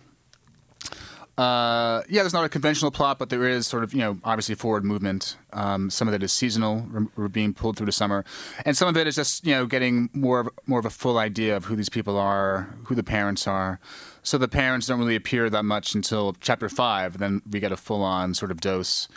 [1.37, 4.53] uh, yeah, there's not a conventional plot, but there is sort of, you know, obviously
[4.53, 5.35] forward movement.
[5.51, 8.23] Um, some of it is seasonal, we're, being pulled through the summer,
[8.65, 11.17] and some of it is just, you know, getting more of more of a full
[11.17, 13.79] idea of who these people are, who the parents are.
[14.21, 17.17] So the parents don't really appear that much until chapter five.
[17.17, 19.07] Then we get a full on sort of dose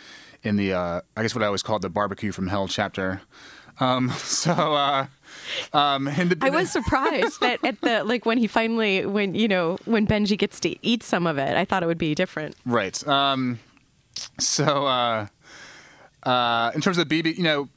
[0.41, 3.21] in the, uh, I guess what I always called the barbecue from hell chapter.
[3.79, 4.53] Um, so.
[4.53, 5.05] Uh,
[5.73, 9.47] um, in the, I was surprised that at the like when he finally when you
[9.47, 12.55] know when Benji gets to eat some of it, I thought it would be different.
[12.65, 13.05] Right.
[13.07, 13.59] Um,
[14.39, 15.27] so, uh,
[16.23, 17.69] uh, in terms of BB, you know,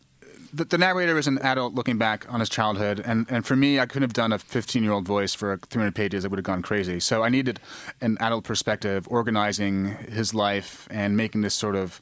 [0.53, 3.79] the, the narrator is an adult looking back on his childhood, and, and for me,
[3.79, 6.25] I couldn't have done a 15 year old voice for 300 pages.
[6.25, 7.01] It would have gone crazy.
[7.01, 7.61] So I needed
[8.01, 12.01] an adult perspective, organizing his life and making this sort of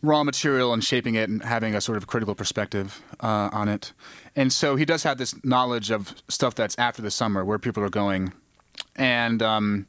[0.00, 3.92] raw material and shaping it and having a sort of critical perspective uh, on it.
[4.38, 7.82] And so he does have this knowledge of stuff that's after the summer, where people
[7.82, 8.32] are going,
[8.94, 9.42] and.
[9.42, 9.88] Um,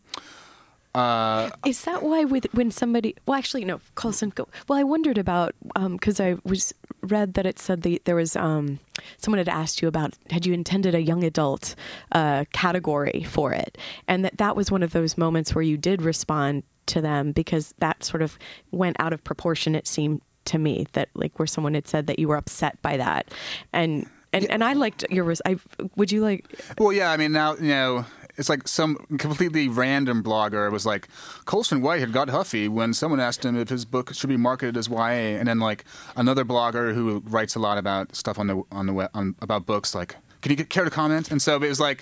[0.96, 3.16] uh, Is that why with when somebody?
[3.28, 3.80] Well, actually, no.
[3.94, 4.48] Colson, go.
[4.68, 5.54] Well, I wondered about
[5.92, 8.80] because I was read that it said the, there was um,
[9.18, 11.76] someone had asked you about had you intended a young adult
[12.12, 13.78] uh, category for it,
[14.08, 17.76] and that that was one of those moments where you did respond to them because
[17.78, 18.40] that sort of
[18.72, 19.76] went out of proportion.
[19.76, 22.98] It seemed to me that like where someone had said that you were upset by
[22.98, 23.32] that,
[23.74, 25.24] and and and I liked your.
[25.24, 25.58] res- I
[25.96, 26.46] would you like
[26.78, 28.06] Well, yeah, I mean, now, you know,
[28.38, 31.10] it's like some completely random blogger was like,
[31.46, 34.88] Colson Whitehead got huffy when someone asked him if his book should be marketed as
[34.88, 35.38] YA.
[35.38, 35.84] And then, like,
[36.16, 39.66] another blogger who writes a lot about stuff on the, on the web, on, about
[39.66, 42.02] books, like, can you care to comment?" And so it was like,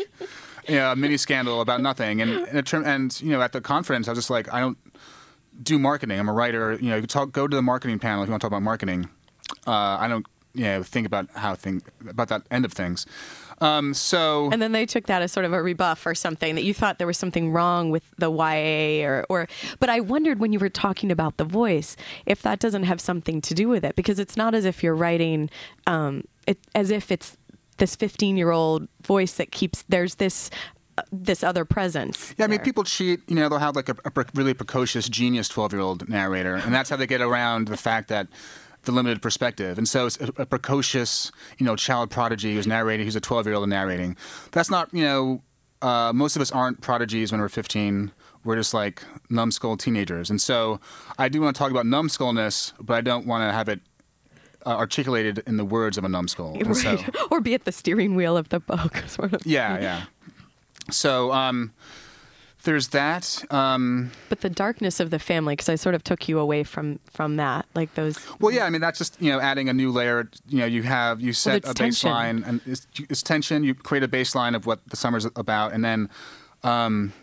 [0.68, 2.22] you know, a mini scandal about nothing.
[2.22, 4.78] And and, and you know, at the conference, I was just like, I don't
[5.64, 6.20] do marketing.
[6.20, 6.74] I'm a writer.
[6.74, 8.62] You know, you talk, go to the marketing panel if you want to talk about
[8.64, 9.10] marketing.
[9.66, 10.26] Uh, I don't,
[10.58, 13.06] you know, think about how think about that end of things.
[13.60, 16.64] Um, so And then they took that as sort of a rebuff or something that
[16.64, 19.48] you thought there was something wrong with the YA or, or
[19.80, 21.96] but I wondered when you were talking about the voice
[22.26, 24.96] if that doesn't have something to do with it because it's not as if you're
[24.96, 25.50] writing
[25.88, 27.38] um, it, as if it's
[27.78, 30.50] this 15 year old voice that keeps there's this
[30.98, 32.34] uh, this other presence.
[32.40, 32.66] Yeah, I mean, there.
[32.66, 33.22] people cheat.
[33.28, 36.96] You know, they'll have like a, a really precocious, genius twelve-year-old narrator, and that's how
[36.96, 38.28] they get around the fact that
[38.88, 39.78] the limited perspective.
[39.78, 43.70] And so, it's a, a precocious, you know, child prodigy who's narrating, who's a twelve-year-old
[43.70, 44.18] narrating.
[44.52, 45.42] That's not, you know,
[45.84, 48.12] uh, most of us aren't prodigies when we're fifteen.
[48.44, 50.30] We're just like numbskull teenagers.
[50.32, 50.80] And so,
[51.20, 53.82] I do want to talk about numbskullness, but I don't want to have it.
[54.66, 56.58] Uh, articulated in the words of a numbskull.
[56.60, 56.98] And so-
[57.32, 59.46] or be at the steering wheel of the book, sort of.
[59.46, 60.04] yeah, yeah.
[60.92, 61.72] So um,
[62.68, 63.46] there's that.
[63.50, 67.00] Um, But the darkness of the family, because I sort of took you away from
[67.10, 68.20] from that, like those.
[68.42, 68.66] well, yeah.
[68.66, 70.30] I mean, that's just you know adding a new layer.
[70.50, 72.12] You know, you have you set it's a tension.
[72.12, 73.64] baseline, and it's, it's tension.
[73.64, 76.10] You create a baseline of what the summer's about, and then
[76.64, 77.14] um,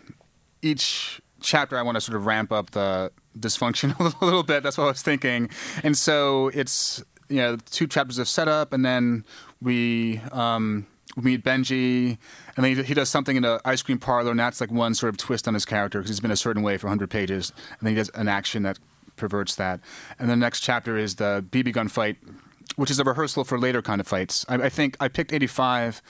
[0.63, 4.43] each chapter, I want to sort of ramp up the dysfunction a little, a little
[4.43, 4.63] bit.
[4.63, 5.51] That's what I was thinking,
[5.83, 9.25] and so it's you know two chapters of setup, and then
[9.61, 10.21] we.
[10.31, 12.17] Um, we meet Benji,
[12.55, 15.09] and then he, does something in an ice cream parlor, and that's like one sort
[15.09, 17.79] of twist on his character because he's been a certain way for 100 pages, and
[17.81, 18.79] then he does an action that
[19.15, 19.79] perverts that.
[20.19, 22.17] And the next chapter is the BB gun fight,
[22.75, 24.45] which is a rehearsal for later kind of fights.
[24.49, 26.01] I, I think I picked 85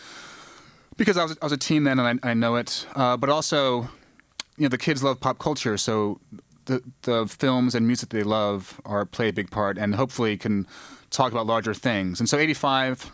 [0.98, 3.30] because I was, I was a teen then, and I, I know it, uh, but
[3.30, 3.82] also,
[4.58, 6.20] you know, the kids love pop culture, so
[6.66, 10.66] the the films and music they love are play a big part, and hopefully can
[11.12, 12.20] talk about larger things.
[12.20, 13.12] And so 85.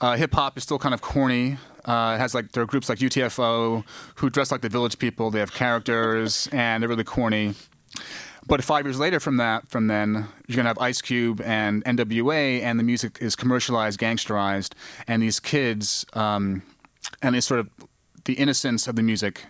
[0.00, 1.56] Uh, hip hop is still kind of corny.
[1.84, 3.84] Uh, it has like there are groups like UTFO
[4.16, 5.30] who dress like the Village People.
[5.30, 7.54] They have characters and they're really corny.
[8.48, 12.62] But five years later from that, from then, you're gonna have Ice Cube and NWA,
[12.62, 14.72] and the music is commercialized, gangsterized,
[15.08, 16.62] and these kids, um,
[17.22, 17.68] and it's sort of
[18.24, 19.46] the innocence of the music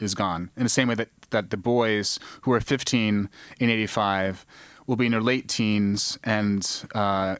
[0.00, 0.50] is gone.
[0.56, 3.28] In the same way that that the boys who are 15
[3.60, 4.44] in '85
[4.86, 7.36] will be in their late teens and uh,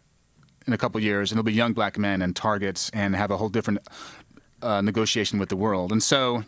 [0.71, 3.37] in a couple years, and they'll be young black men and targets and have a
[3.37, 3.81] whole different
[4.63, 5.91] uh, negotiation with the world.
[5.91, 6.45] And so,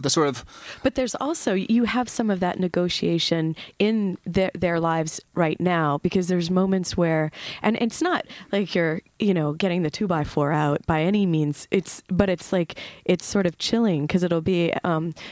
[0.00, 0.44] the sort of
[0.82, 5.98] But there's also you have some of that negotiation in their their lives right now
[5.98, 7.30] because there's moments where
[7.62, 11.26] and it's not like you're you know getting the two by four out by any
[11.26, 11.68] means.
[11.70, 14.72] It's but it's like it's sort of chilling because it'll be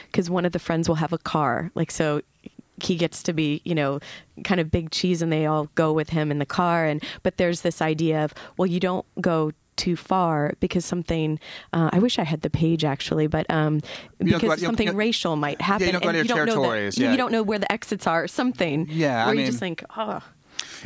[0.05, 2.21] because one of the friends will have a car like so
[2.81, 3.99] he gets to be you know
[4.43, 6.85] kind of big cheese and they all go with him in the car.
[6.85, 11.39] And but there's this idea of well you don't go too far because something
[11.73, 13.75] uh, I wish I had the page actually but um
[14.19, 16.23] You don't because out- you don't- something you don't- racial might happen don't and you
[16.25, 19.31] don't know that, territories, you don't know where the exits are or something Yeah, I
[19.31, 20.21] you mean- just think oh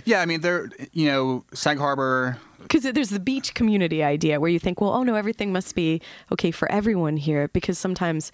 [0.05, 2.37] yeah, I mean, they're you know Sag Harbor.
[2.61, 6.01] because there's the beach community idea where you think, well, oh no, everything must be
[6.31, 8.31] okay for everyone here because sometimes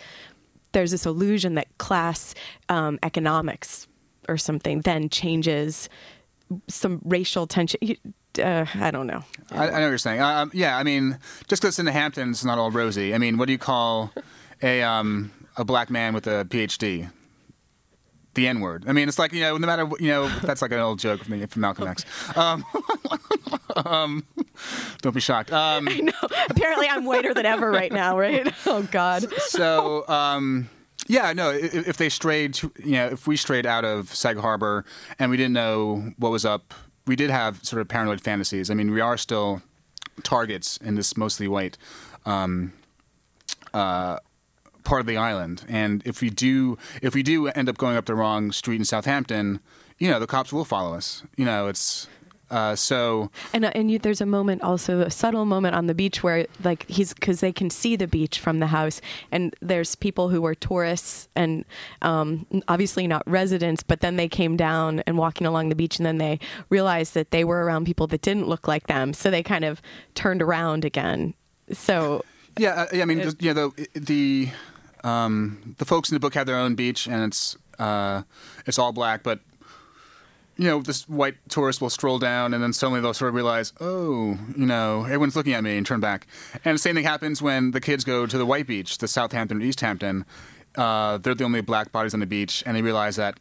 [0.74, 2.36] there's this illusion that class
[2.70, 3.88] um, economics
[4.28, 5.90] or something then changes
[6.68, 7.80] some racial tension.
[8.42, 9.24] Uh, I don't know.
[9.52, 10.20] I, I know what you're saying.
[10.20, 11.18] Uh, yeah, I mean,
[11.48, 13.14] just because it's in the Hamptons, it's not all rosy.
[13.14, 14.12] I mean, what do you call
[14.62, 17.10] a um, a black man with a PhD?
[18.36, 18.86] The N word.
[18.88, 21.00] I mean, it's like you know, no matter what- you know, that's like an old
[21.00, 22.04] joke from, the, from Malcolm X.
[22.38, 22.66] Um,
[23.86, 24.26] um,
[25.02, 25.52] don't be shocked.
[25.52, 26.12] Um, I know.
[26.50, 28.52] Apparently, I'm whiter than ever right now, right?
[28.66, 29.32] Oh God.
[29.40, 30.70] so um,
[31.08, 31.52] yeah, no.
[31.52, 34.86] If, if they strayed, you know, if we strayed out of Sag Harbor
[35.20, 36.74] and we didn't know what was up,
[37.06, 38.70] we did have sort of paranoid fantasies.
[38.72, 39.62] I mean, we are still
[40.24, 41.78] targets in this mostly white
[42.26, 42.74] um,
[43.74, 44.18] uh,
[44.84, 48.06] part of the island, and if we do, if we do end up going up
[48.06, 49.60] the wrong street in Southampton,
[49.98, 51.24] you know, the cops will follow us.
[51.36, 52.08] You know, it's.
[52.52, 55.96] Uh, so And uh, and you, there's a moment also a subtle moment on the
[55.96, 59.96] beach where like he's because they can see the beach from the house and there's
[59.96, 61.66] people who were tourists and
[62.04, 66.06] um, obviously not residents but then they came down and walking along the beach and
[66.06, 66.38] then they
[66.70, 69.82] realized that they were around people that didn't look like them so they kind of
[70.14, 71.34] turned around again
[71.72, 72.22] so
[72.58, 74.50] Yeah, uh, I mean, just, you know, the the,
[75.04, 78.24] um, the folks in the book have their own beach, and it's uh,
[78.66, 79.24] it's all black.
[79.24, 79.40] But
[80.58, 83.74] you know, this white tourist will stroll down, and then suddenly they'll sort of realize,
[83.82, 86.28] oh, you know, everyone's looking at me, and turn back.
[86.64, 89.62] And the same thing happens when the kids go to the white beach, the Southampton
[89.62, 90.26] or East Hampton.
[90.76, 93.38] Uh, they're the only black bodies on the beach, and they realize that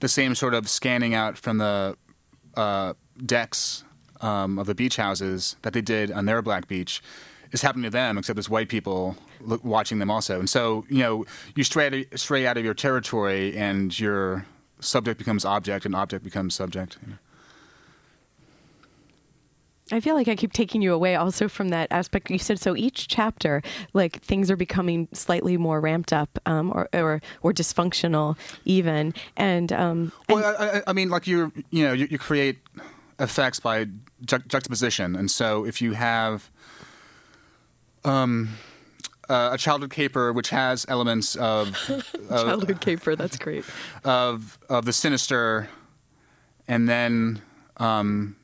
[0.00, 1.96] the same sort of scanning out from the
[2.56, 2.94] uh,
[3.24, 3.84] decks
[4.20, 7.02] um, of the beach houses that they did on their black beach
[7.52, 9.16] is happening to them, except it's white people
[9.46, 10.38] look, watching them also.
[10.38, 11.24] And so, you know,
[11.54, 14.46] you stray out, stray out of your territory, and your
[14.80, 16.98] subject becomes object, and object becomes subject.
[17.02, 17.18] you know.
[19.92, 22.58] I feel like I keep taking you away also from that aspect you said.
[22.58, 27.52] So each chapter, like things are becoming slightly more ramped up, um, or, or or
[27.52, 29.12] dysfunctional even.
[29.36, 32.60] And um, Well, I, I, I mean, like you, you know, you, you create
[33.18, 33.84] effects by
[34.24, 36.50] ju- juxtaposition, and so if you have
[38.04, 38.48] um,
[39.28, 43.64] uh, a childhood caper which has elements of of, childhood caper, that's great.
[44.04, 45.68] of of the sinister,
[46.68, 47.40] and then
[47.78, 48.36] um,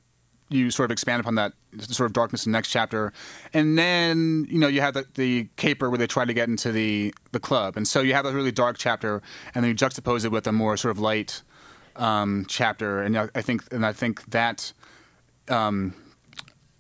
[0.49, 3.13] you sort of expand upon that sort of darkness in the next chapter,
[3.55, 6.73] and then you know you have the, the caper where they try to get into
[6.73, 9.23] the the club, and so you have a really dark chapter,
[9.55, 11.43] and then you juxtapose it with a more sort of light
[11.97, 14.73] um, chapter, and I I think and I think that
[15.49, 15.95] um,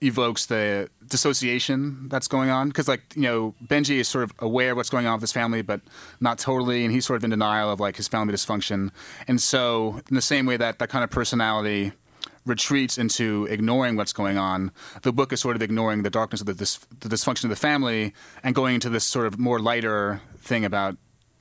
[0.00, 2.68] evokes the dissociation that's going on?
[2.68, 5.32] Because like you know benji is sort of aware of what's going on with his
[5.32, 5.80] family but
[6.20, 8.90] not totally and he's sort of in denial of like his family dysfunction.
[9.28, 11.92] And so in the same way that that kind of personality
[12.46, 14.72] retreats into ignoring what's going on
[15.02, 17.56] the book is sort of ignoring the darkness of the, dis- the dysfunction of the
[17.56, 20.96] family and going into this sort of more lighter thing about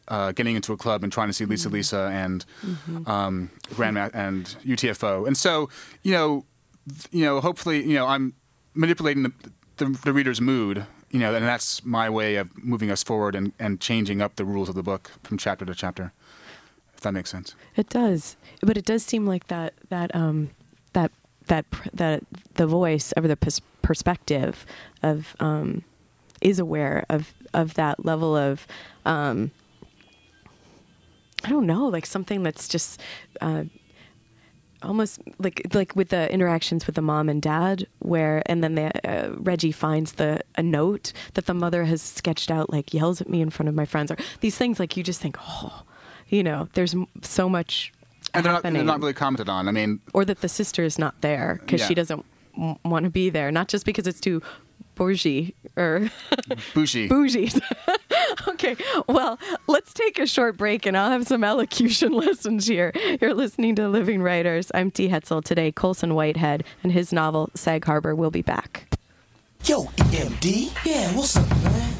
[0.10, 2.46] uh, getting into a club and trying to see Lisa Lisa and
[3.06, 5.26] um, Grandma and UTFO.
[5.28, 5.70] And so,
[6.04, 6.46] you know,
[7.12, 8.34] you know, hopefully, you know, I'm
[8.74, 9.34] manipulating the,
[9.78, 13.52] the, the reader's mood, you know, and that's my way of moving us forward and,
[13.60, 16.12] and changing up the rules of the book from chapter to chapter.
[16.94, 17.56] If that makes sense.
[17.78, 20.50] It does, but it does seem like that that um
[20.92, 21.12] that
[21.48, 22.24] that that
[22.56, 24.66] the voice or the pers- perspective
[25.02, 25.84] of um
[26.42, 28.68] is aware of of that level of
[29.06, 29.52] um
[31.46, 33.00] I don't know, like something that's just
[33.40, 33.64] uh
[34.84, 38.92] almost like like with the interactions with the mom and dad where and then the
[39.10, 43.30] uh, Reggie finds the a note that the mother has sketched out like yells at
[43.30, 45.84] me in front of my friends or these things like you just think oh
[46.30, 47.92] you know there's m- so much
[48.34, 49.68] And they're not, happening they're not really commented on.
[49.68, 52.24] I mean, or that the sister is not there because she doesn't
[52.56, 54.42] w- want to be there not just because it's too
[54.96, 56.10] bougie or
[56.74, 57.08] bougie.
[57.14, 57.52] bougie
[58.48, 58.76] okay
[59.08, 63.76] well let's take a short break and i'll have some elocution lessons here you're listening
[63.76, 68.32] to living writers i'm t hetzel today colson whitehead and his novel sag harbor will
[68.32, 68.86] be back
[69.66, 70.86] Yo, EMD.
[70.86, 71.94] Yeah, what's up, man?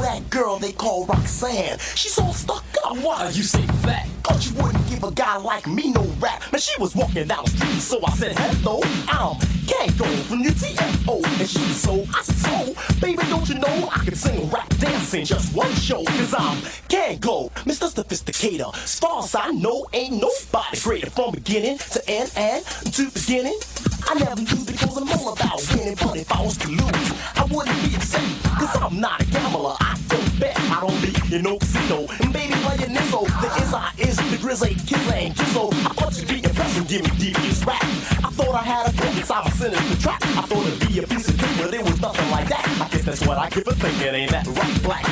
[0.00, 1.78] That girl they call Roxanne.
[1.94, 2.96] She's all stuck up.
[2.98, 4.06] Why you say fat?
[4.22, 6.40] Cause you wouldn't give a guy like me no rap.
[6.52, 9.36] Man, she was walking down the street, so I said, hello, I'm
[9.66, 11.24] Kangol from UTFO.
[11.40, 14.68] And she was so, I said, so, baby, don't you know I can sing, rap,
[14.78, 16.04] dance in just one show?
[16.04, 16.56] Cause I'm
[16.88, 17.92] Kangol, Mr.
[17.92, 18.74] Sophisticator.
[18.86, 23.58] Stars I know ain't nobody greater from beginning to end and to beginning.
[24.06, 27.44] I never lose because I'm all about winning, but if I was to lose, I
[27.50, 28.22] wouldn't be upset.
[28.58, 32.06] Cause I'm not a gambler, I don't bet, I don't be in no casino.
[32.20, 35.72] And baby, play your nizzo, the is I is the grizzly, kiss ain't gizzo.
[35.72, 37.82] I thought you'd be impressed and give me devious rap.
[37.82, 40.22] I thought I had a cook inside my sinister trap.
[40.22, 42.64] I thought it'd be a piece of cake, but it was nothing like that.
[42.80, 45.04] I guess that's what I give a thinking, ain't that right, black?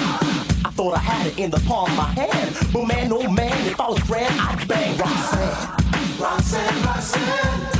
[0.64, 3.66] I thought I had it in the palm of my hand, but man, oh man,
[3.66, 6.20] if I was grand, I'd bang Roxanne.
[6.20, 7.71] Roxanne, Roxanne.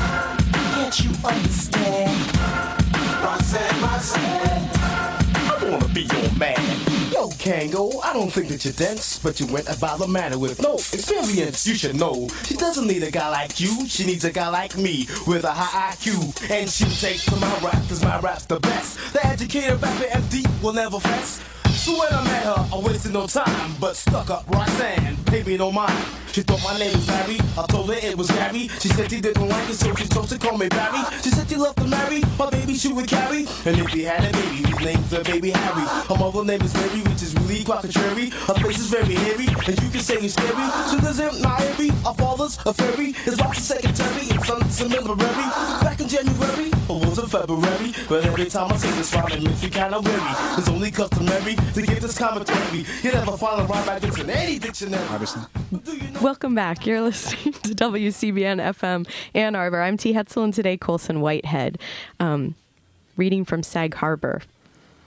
[1.00, 2.36] You understand?
[3.24, 4.68] Roxanne, Roxanne.
[4.74, 6.58] I wanna be your man.
[7.10, 10.60] Yo, Kangol, I don't think that you're dense, but you went about the matter with
[10.60, 11.66] no experience.
[11.66, 13.86] You should know she doesn't need a guy like you.
[13.88, 17.58] She needs a guy like me with a high IQ, and she'll take to my
[17.60, 18.98] rap, cause my rap's the best.
[19.14, 21.40] The educated rapper MD will never fess.
[21.82, 25.56] So when I met her, I wasted no time, but stuck up Roxanne, paid me
[25.56, 25.98] no mind.
[26.30, 28.68] She thought my name was Barry, I told her it was Gary.
[28.78, 31.02] She said she didn't like it, so she chose to call me Barry.
[31.22, 33.46] She said she loved to marry, my baby she would carry.
[33.66, 35.84] And if we had a baby, his name's the baby Harry.
[36.08, 38.30] Her mother name is Mary, which is really quite contrary.
[38.30, 40.70] Her face is very hairy, and you can say it's scary.
[40.88, 43.12] So there's him, Nairi, our father's a fairy.
[43.26, 45.48] His wife's a secretary, and son's a military.
[45.82, 47.92] Back in January, or was it February?
[48.08, 50.32] But every time I say this rhyme, it makes me kinda weary.
[50.56, 52.84] It's only customary to give this commentary.
[53.02, 55.02] You never find a rhyme like this in any dictionary.
[55.10, 55.42] Obviously.
[56.20, 56.84] Welcome back.
[56.86, 59.80] You're listening to WCBN FM Ann Arbor.
[59.80, 60.12] I'm T.
[60.12, 61.78] Hetzel, and today Colson Whitehead,
[62.20, 62.54] um,
[63.16, 64.42] reading from Sag Harbor.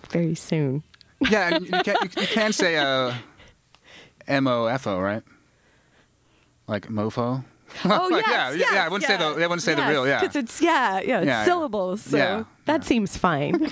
[0.09, 0.84] Very soon.
[1.20, 3.13] Yeah, you, can, you, you can say uh,
[4.28, 5.24] M O F O, right?
[6.68, 7.43] Like mofo.
[7.84, 10.07] Oh Like, yes, yeah, yes, yeah, I wouldn't say the- I wouldn't say the real,
[10.07, 10.22] yeah.
[10.22, 11.45] because it's yeah, yeah, it's Yeah, yeah.
[11.45, 12.01] syllables.
[12.01, 13.53] So Yeah, that seems fine.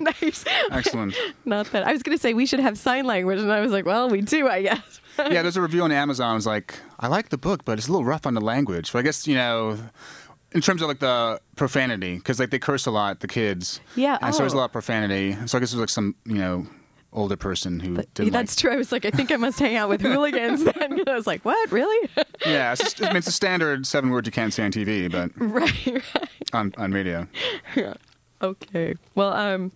[0.00, 0.44] nice.
[0.70, 1.14] Excellent.
[1.44, 3.72] Not that I was going to say we should have sign language, and I was
[3.72, 5.00] like, well, we do, I guess.
[5.18, 6.36] yeah, there's a review on Amazon.
[6.36, 8.92] It's like, I like the book, but it's a little rough on the language.
[8.92, 9.78] But I guess you know,
[10.52, 13.80] in terms of like the profanity, because like they curse a lot, the kids.
[13.94, 14.60] Yeah, And so there's a oh.
[14.60, 15.36] lot of profanity.
[15.46, 16.66] So I guess was like some you know
[17.16, 18.70] older person who Yeah, didn't that's true.
[18.72, 21.02] I was like, I think I must hang out with hooligans then.
[21.08, 21.72] I was like, what?
[21.72, 22.08] Really?
[22.44, 25.10] Yeah, it's just, I mean it's a standard seven words you can't say on TV,
[25.10, 26.28] but right, right.
[26.52, 27.26] on on radio.
[27.74, 27.94] Yeah.
[28.42, 28.94] Okay.
[29.14, 29.72] Well, um,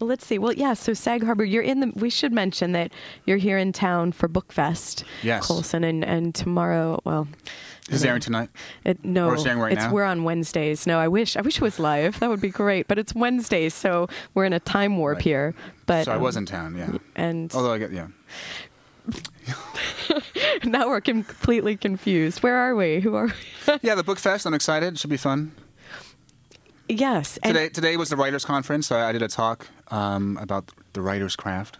[0.00, 0.36] well, let's see.
[0.38, 0.74] Well, yeah.
[0.74, 1.92] So Sag Harbor, you're in the.
[1.94, 2.92] We should mention that
[3.24, 5.04] you're here in town for Bookfest.
[5.22, 5.46] Yes.
[5.46, 7.00] Colson, and and tomorrow.
[7.04, 7.28] Well,
[7.90, 8.48] Is it airing tonight?
[8.84, 9.92] it, no, it's airing right it's now?
[9.92, 10.86] we're on Wednesdays.
[10.86, 12.18] No, I wish I wish it was live.
[12.20, 12.88] That would be great.
[12.88, 15.24] But it's Wednesdays, so we're in a time warp Right.
[15.24, 15.54] here.
[15.86, 16.98] But So I um, was in town, yeah.
[17.16, 18.06] and Although I get yeah.
[20.64, 22.42] now we're completely confused.
[22.42, 23.00] Where are we?
[23.00, 23.32] Who are we?
[23.82, 24.46] Yeah, the book fest.
[24.46, 24.94] I'm excited.
[24.94, 25.52] It should be fun.
[26.88, 27.38] yes.
[27.42, 28.86] And, Today, today was the writers' conference.
[28.88, 31.78] So I did a talk um, about the writer's craft.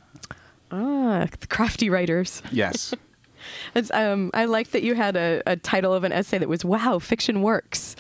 [0.71, 2.43] ah, the crafty writers.
[2.53, 2.95] Yes.
[3.75, 6.65] It's, um, I like that you had a, a title of an essay that was
[6.65, 7.97] "Wow, fiction works."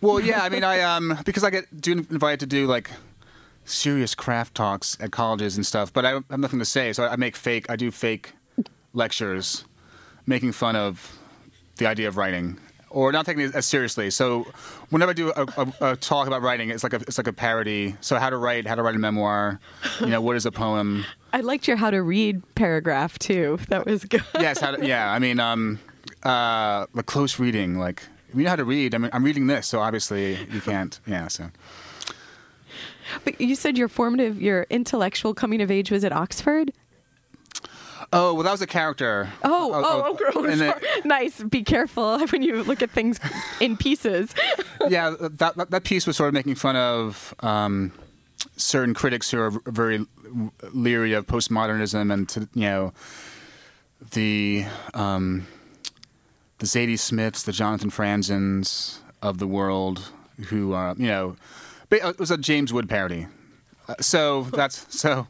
[0.00, 0.42] well, yeah.
[0.42, 2.90] I mean, I um because I get do invited to do like
[3.64, 7.16] serious craft talks at colleges and stuff, but I have nothing to say, so I
[7.16, 7.66] make fake.
[7.70, 8.32] I do fake
[8.92, 9.64] lectures,
[10.26, 11.18] making fun of
[11.76, 12.58] the idea of writing.
[12.90, 14.10] Or not taking it as seriously.
[14.10, 14.46] So,
[14.88, 17.32] whenever I do a, a, a talk about writing, it's like a it's like a
[17.32, 17.96] parody.
[18.00, 19.60] So, how to write, how to write a memoir,
[20.00, 21.04] you know, what is a poem?
[21.32, 23.58] I liked your how to read paragraph too.
[23.68, 24.24] That was good.
[24.40, 25.12] yes, how to, yeah.
[25.12, 25.78] I mean, um,
[26.22, 28.02] uh, the close reading, like
[28.34, 28.94] you know how to read.
[28.94, 30.98] I mean, I'm reading this, so obviously you can't.
[31.06, 31.50] Yeah, so
[33.24, 36.72] But you said your formative, your intellectual coming of age was at Oxford.
[38.12, 39.28] Oh well, that was a character.
[39.44, 40.80] Oh, Oh, oh, oh, oh, girl, sorry.
[41.04, 41.42] nice.
[41.42, 43.20] Be careful when you look at things
[43.60, 44.34] in pieces.
[44.88, 47.92] yeah, that, that that piece was sort of making fun of um,
[48.56, 50.04] certain critics who are very
[50.72, 52.92] leery of postmodernism and to, you know
[54.12, 55.46] the um,
[56.58, 60.10] the Zadie Smiths, the Jonathan Franzens of the world,
[60.48, 61.36] who are you know,
[61.90, 63.26] it was a James Wood parody.
[63.88, 65.26] Uh, so that's so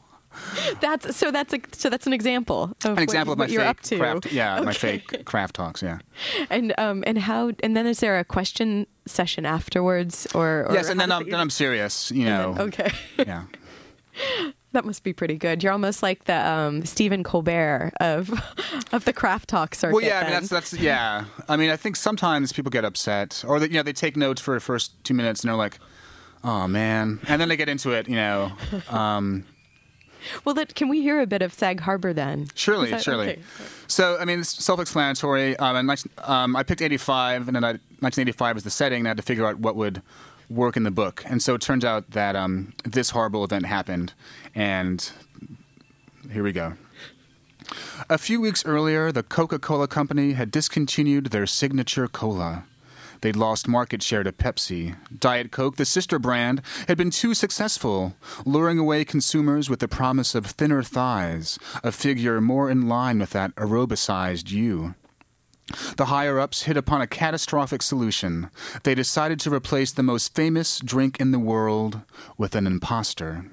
[0.80, 1.30] That's so.
[1.30, 3.68] That's a so that's an example of an what, example of my what you're fake
[3.70, 3.98] up to.
[3.98, 4.32] craft.
[4.32, 5.82] Yeah, my fake craft talks.
[5.82, 5.98] Yeah.
[6.50, 10.88] And um and how and then is there a question session afterwards or, or yes,
[10.88, 12.10] and then I'm then I'm serious.
[12.10, 12.48] You know.
[12.50, 12.90] usually- okay.
[13.18, 13.44] Yeah.
[14.72, 15.62] That must be pretty good.
[15.62, 18.30] You're almost like the um, Stephen Colbert of
[18.92, 19.94] of the craft talk circuit.
[19.94, 21.24] Well, yeah, I mean that's that's yeah.
[21.48, 24.42] I mean, I think sometimes people get upset, or they, you know, they take notes
[24.42, 25.78] for the first two minutes, and they're like,
[26.44, 28.08] "Oh man," and then they get into it.
[28.08, 28.52] You know,
[28.90, 29.46] um,
[30.44, 32.48] well, that, can we hear a bit of Sag Harbor then?
[32.54, 33.30] surely, that- surely.
[33.30, 33.42] okay.
[33.86, 35.56] So, I mean, it's self-explanatory.
[35.56, 39.10] Um, and um, I picked '85, and then I, 1985 was the setting, and I
[39.10, 40.02] had to figure out what would
[40.50, 41.22] work in the book.
[41.26, 44.14] And so it turns out that um, this horrible event happened,
[44.54, 45.10] and
[46.30, 46.74] here we go.
[48.08, 52.64] A few weeks earlier, the Coca Cola Company had discontinued their signature cola.
[53.20, 54.96] They'd lost market share to Pepsi.
[55.18, 60.34] Diet Coke, the sister brand, had been too successful, luring away consumers with the promise
[60.34, 64.94] of thinner thighs, a figure more in line with that aerobicized you.
[65.96, 68.50] The higher ups hit upon a catastrophic solution.
[68.84, 72.00] They decided to replace the most famous drink in the world
[72.38, 73.50] with an imposter.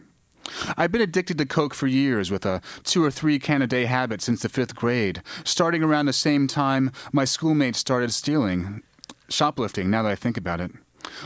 [0.78, 3.86] I've been addicted to Coke for years with a two or three can a day
[3.86, 8.84] habit since the fifth grade, starting around the same time my schoolmates started stealing.
[9.30, 10.71] Shoplifting, now that I think about it.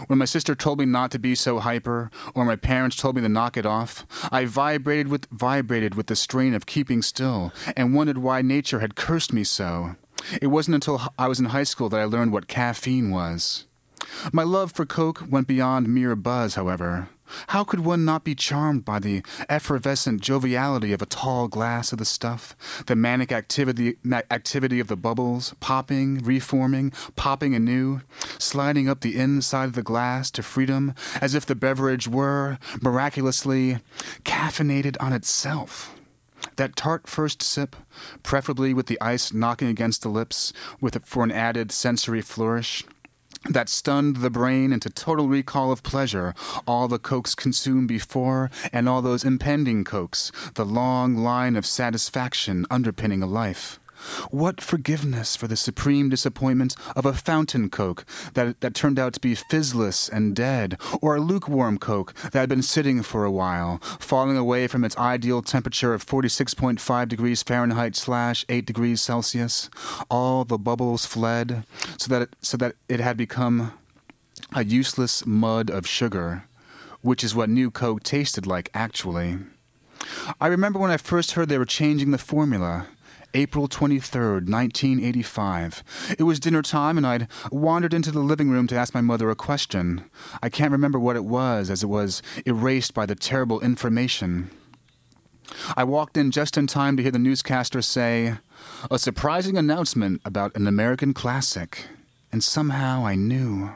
[0.07, 3.21] When my sister told me not to be so hyper, or my parents told me
[3.21, 7.93] to knock it off, I vibrated with vibrated with the strain of keeping still, and
[7.93, 9.95] wondered why nature had cursed me so.
[10.41, 13.65] It wasn't until I was in high school that I learned what caffeine was.
[14.33, 17.09] My love for Coke went beyond mere buzz, however.
[17.47, 21.99] How could one not be charmed by the effervescent joviality of a tall glass of
[21.99, 22.55] the stuff,
[22.85, 23.97] the manic activity,
[24.31, 28.01] activity of the bubbles, popping, reforming, popping anew,
[28.37, 33.79] sliding up the inside of the glass to freedom, as if the beverage were, miraculously,
[34.23, 35.95] caffeinated on itself?
[36.55, 37.75] That tart first sip,
[38.23, 42.83] preferably with the ice knocking against the lips, with for an added sensory flourish,
[43.49, 46.33] that stunned the brain into total recall of pleasure,
[46.67, 52.65] all the cokes consumed before, and all those impending cokes, the long line of satisfaction
[52.69, 53.79] underpinning a life.
[54.31, 59.19] What forgiveness for the supreme disappointment of a fountain coke that, that turned out to
[59.19, 63.79] be fizzless and dead, or a lukewarm coke that had been sitting for a while,
[63.99, 69.69] falling away from its ideal temperature of 46.5 degrees Fahrenheit slash 8 degrees Celsius.
[70.09, 71.63] All the bubbles fled,
[71.97, 73.73] so that it, so that it had become
[74.53, 76.45] a useless mud of sugar,
[77.01, 79.37] which is what new coke tasted like actually.
[80.39, 82.87] I remember when I first heard they were changing the formula.
[83.33, 86.15] April 23rd, 1985.
[86.17, 89.29] It was dinner time, and I'd wandered into the living room to ask my mother
[89.29, 90.09] a question.
[90.41, 94.49] I can't remember what it was, as it was erased by the terrible information.
[95.77, 98.37] I walked in just in time to hear the newscaster say,
[98.89, 101.85] A surprising announcement about an American classic.
[102.31, 103.71] And somehow I knew.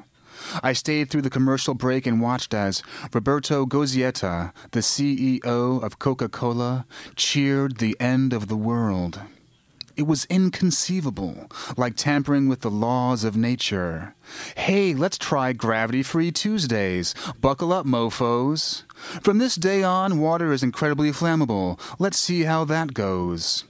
[0.62, 2.84] I stayed through the commercial break and watched as
[3.14, 6.86] Roberto Goizueta, the CEO of Coca Cola,
[7.16, 9.22] cheered the end of the world.
[9.95, 14.15] It was inconceivable, like tampering with the laws of nature.
[14.55, 17.13] Hey, let's try gravity free Tuesdays.
[17.39, 18.83] Buckle up, mofos.
[19.21, 21.79] From this day on, water is incredibly flammable.
[21.99, 23.65] Let's see how that goes.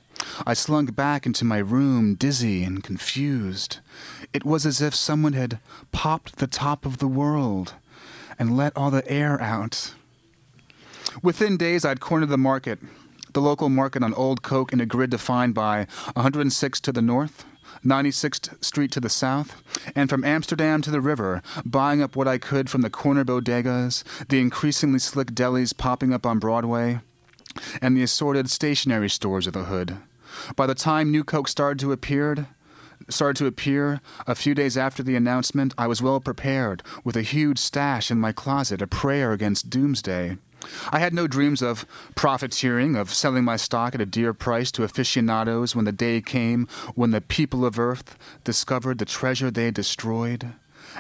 [0.48, 3.80] I slunk back into my room, dizzy and confused.
[4.32, 5.60] It was as if someone had
[5.92, 7.74] popped the top of the world
[8.40, 9.94] and let all the air out.
[11.22, 12.80] Within days, I'd cornered the market,
[13.34, 17.46] the local market on Old Coke in a grid defined by 106 to the north,
[17.84, 19.62] 96th Street to the south,
[19.96, 24.04] and from Amsterdam to the river, buying up what I could from the corner bodegas,
[24.28, 27.02] the increasingly slick delis popping up on Broadway,
[27.82, 29.98] and the assorted stationery stores of the hood.
[30.56, 32.48] By the time New Coke started to appear,
[33.10, 37.22] started to appear a few days after the announcement, I was well prepared, with a
[37.22, 40.38] huge stash in my closet, a prayer against doomsday.
[40.92, 41.86] I had no dreams of
[42.16, 46.68] profiteering, of selling my stock at a dear price to aficionados when the day came
[46.96, 50.54] when the people of Earth discovered the treasure they destroyed.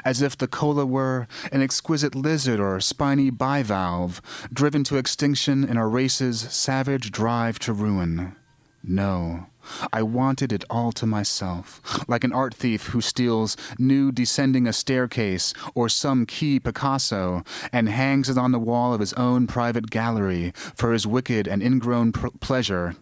[0.04, 5.78] As if the cola were an exquisite lizard or spiny bivalve, driven to extinction in
[5.78, 8.36] a race's savage drive to ruin.
[8.84, 9.48] No.
[9.92, 14.74] I wanted it all to myself, like an art thief who steals Nude Descending a
[14.74, 19.90] Staircase or some key Picasso and hangs it on the wall of his own private
[19.90, 22.96] gallery for his wicked and ingrown pr- pleasure.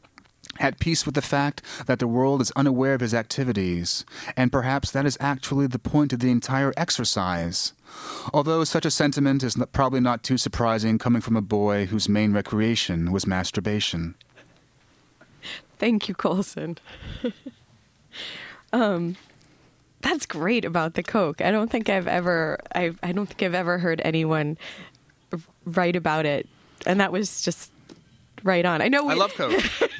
[0.60, 4.06] At peace with the fact that the world is unaware of his activities,
[4.38, 7.74] and perhaps that is actually the point of the entire exercise.
[8.34, 12.34] Although such a sentiment is probably not too surprising coming from a boy whose main
[12.34, 14.16] recreation was masturbation.
[15.82, 16.78] Thank you, Colson.
[18.72, 19.16] um,
[20.02, 21.42] that's great about the Coke.
[21.42, 24.60] I don't think I've ever I I don't think I've ever heard anyone
[25.66, 26.48] write about it,
[26.86, 27.72] and that was just
[28.44, 28.84] right on.
[28.84, 29.54] I know we, I love Coke.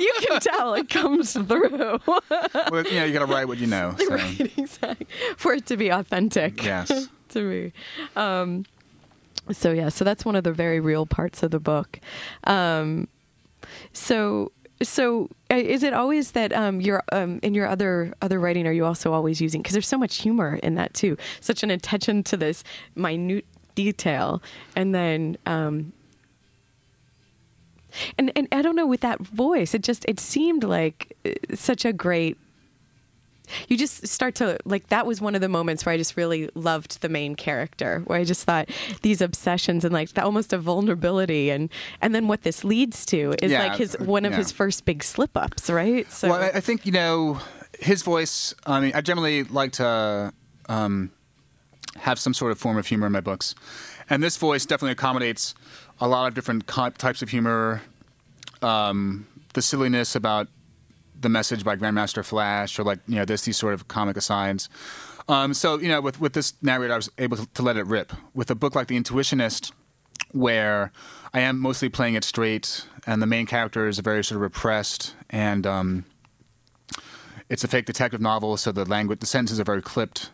[0.00, 2.00] you can tell it comes through.
[2.08, 3.94] well, you know, you gotta write what you know.
[3.96, 4.08] So.
[4.08, 5.06] right, exactly.
[5.36, 6.64] For it to be authentic.
[6.64, 7.08] Yes.
[7.28, 7.72] to me.
[8.16, 8.66] Um,
[9.52, 12.00] so yeah, so that's one of the very real parts of the book.
[12.42, 13.06] Um,
[13.92, 14.50] so
[14.82, 18.66] so uh, is it always that um, you're um, in your other other writing?
[18.66, 21.70] Are you also always using because there's so much humor in that too, such an
[21.70, 22.64] attention to this
[22.94, 24.42] minute detail,
[24.74, 25.36] and then.
[25.46, 25.92] Um,
[28.18, 31.86] and and I don't know with that voice, it just it seemed like uh, such
[31.86, 32.36] a great
[33.68, 36.50] you just start to like that was one of the moments where I just really
[36.54, 38.68] loved the main character where I just thought
[39.02, 41.70] these obsessions and like the, almost a vulnerability and
[42.00, 44.38] and then what this leads to is Yeah, like his one of yeah.
[44.38, 47.40] his first big slip ups right so Well, I, I think you know
[47.78, 48.54] his voice.
[48.66, 50.32] I mean, I generally like to
[50.68, 51.10] um,
[51.96, 53.54] have some sort of form of humor in my books,
[54.08, 55.54] and this voice definitely accommodates
[56.00, 57.82] a lot of different types of humor.
[58.62, 60.48] Um, the silliness about
[61.20, 64.68] the message by Grandmaster Flash, or like you know, this these sort of comic asides.
[65.28, 67.86] Um, so you know, with with this narrator, I was able to, to let it
[67.86, 68.12] rip.
[68.34, 69.72] With a book like The Intuitionist,
[70.32, 70.92] where
[71.34, 75.14] I am mostly playing it straight, and the main character is very sort of repressed,
[75.30, 76.04] and um,
[77.48, 80.30] it's a fake detective novel, so the language, the sentences are very clipped.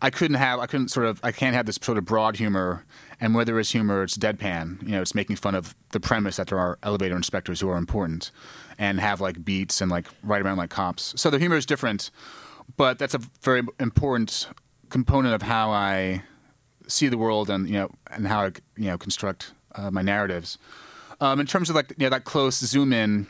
[0.00, 2.84] I couldn't have, I couldn't sort of, I can't have this sort of broad humor,
[3.20, 4.82] and whether it's humor, it's deadpan.
[4.82, 7.76] You know, it's making fun of the premise that there are elevator inspectors who are
[7.76, 8.30] important,
[8.78, 11.14] and have like beats and like ride around like cops.
[11.16, 12.10] So the humor is different,
[12.76, 14.48] but that's a very important
[14.90, 16.22] component of how I
[16.86, 20.58] see the world and you know and how I you know construct uh, my narratives.
[21.20, 23.26] Um, in terms of like you know that close zoom in,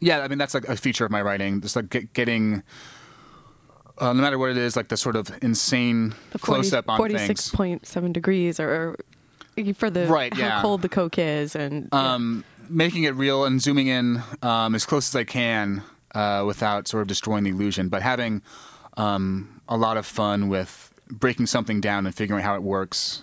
[0.00, 1.60] yeah, I mean that's like a feature of my writing.
[1.60, 2.62] Just like get, getting,
[4.00, 6.98] uh, no matter what it is, like the sort of insane 40 close up on
[7.10, 7.50] things.
[7.52, 8.96] 46.7 degrees or, or
[9.74, 10.62] for the Right, how yeah.
[10.62, 15.08] cold the coke is and Um, making it real and zooming in um, as close
[15.10, 15.82] as I can
[16.14, 18.42] uh, without sort of destroying the illusion, but having
[18.96, 23.22] um, a lot of fun with breaking something down and figuring out how it works.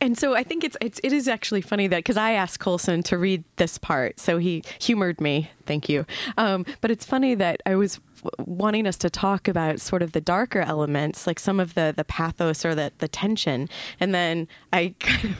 [0.00, 3.02] And so I think it's, it's it is actually funny that because I asked Colson
[3.04, 5.50] to read this part, so he humored me.
[5.66, 6.06] Thank you.
[6.38, 8.00] Um, but it's funny that I was
[8.38, 12.04] wanting us to talk about sort of the darker elements, like some of the the
[12.04, 15.36] pathos or the the tension, and then I kind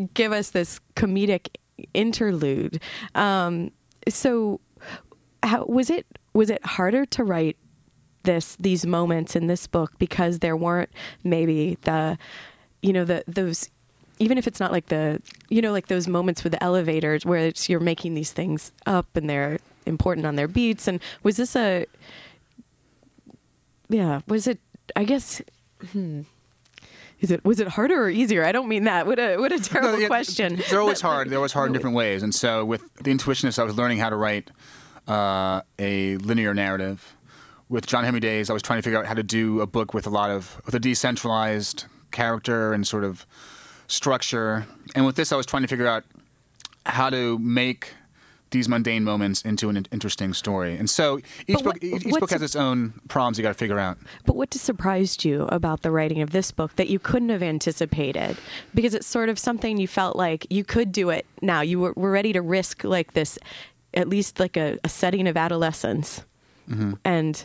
[0.00, 1.48] of give us this comedic
[1.92, 2.80] interlude.
[3.14, 3.72] Um,
[4.08, 4.60] so
[5.42, 7.56] how was it was it harder to write
[8.24, 10.90] this these moments in this book because there weren't
[11.24, 12.16] maybe the
[12.82, 13.70] you know the those
[14.18, 17.40] even if it's not like the you know like those moments with the elevators where
[17.40, 21.56] it's you're making these things up and they're important on their beats and was this
[21.56, 21.86] a
[23.88, 24.58] yeah was it
[24.96, 25.40] i guess
[25.92, 26.22] hmm
[27.20, 28.44] is it was it harder or easier?
[28.44, 29.06] I don't mean that.
[29.06, 30.60] What a what a terrible No, yeah, question.
[30.68, 31.30] They're always hard.
[31.30, 32.24] They're always hard in different ways.
[32.24, 34.50] And so with the intuitionist, I was learning how to write
[35.06, 37.14] uh, a linear narrative.
[37.68, 39.94] With John Henry Days, I was trying to figure out how to do a book
[39.94, 43.26] with a lot of with a decentralized character and sort of
[43.88, 44.66] structure.
[44.94, 46.04] And with this, I was trying to figure out
[46.86, 47.94] how to make
[48.50, 50.76] these mundane moments into an interesting story.
[50.76, 53.78] And so each But book each, book has its own problems you got to figure
[53.78, 53.96] out.
[54.26, 57.42] But what just surprised you about the writing of this book that you couldn't have
[57.42, 58.36] anticipated?
[58.74, 61.62] Because it's sort of something you felt like you could do it now.
[61.62, 63.38] You were, were ready to risk like this,
[63.94, 66.22] at least like a, a setting of adolescence.
[66.68, 66.98] Mhm.
[67.04, 67.44] And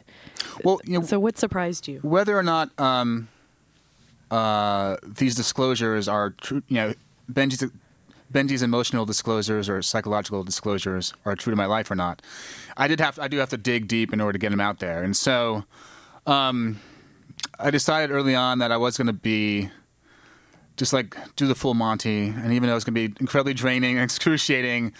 [0.64, 2.00] well, you know, so what surprised you?
[2.04, 3.30] whether or not um,
[4.32, 6.94] uh, these disclosures are true, you know,
[7.32, 7.64] Benji's
[8.32, 12.22] Benji's emotional disclosures or psychological disclosures are true to my life or not.
[12.76, 14.80] I did have I do have to dig deep in order to get them out
[14.80, 15.64] there, and so
[16.26, 16.80] um,
[17.60, 19.70] I decided early on that I was going to be
[20.76, 23.96] just like do the full Monty, and even though it's going to be incredibly draining
[23.96, 24.94] and excruciating,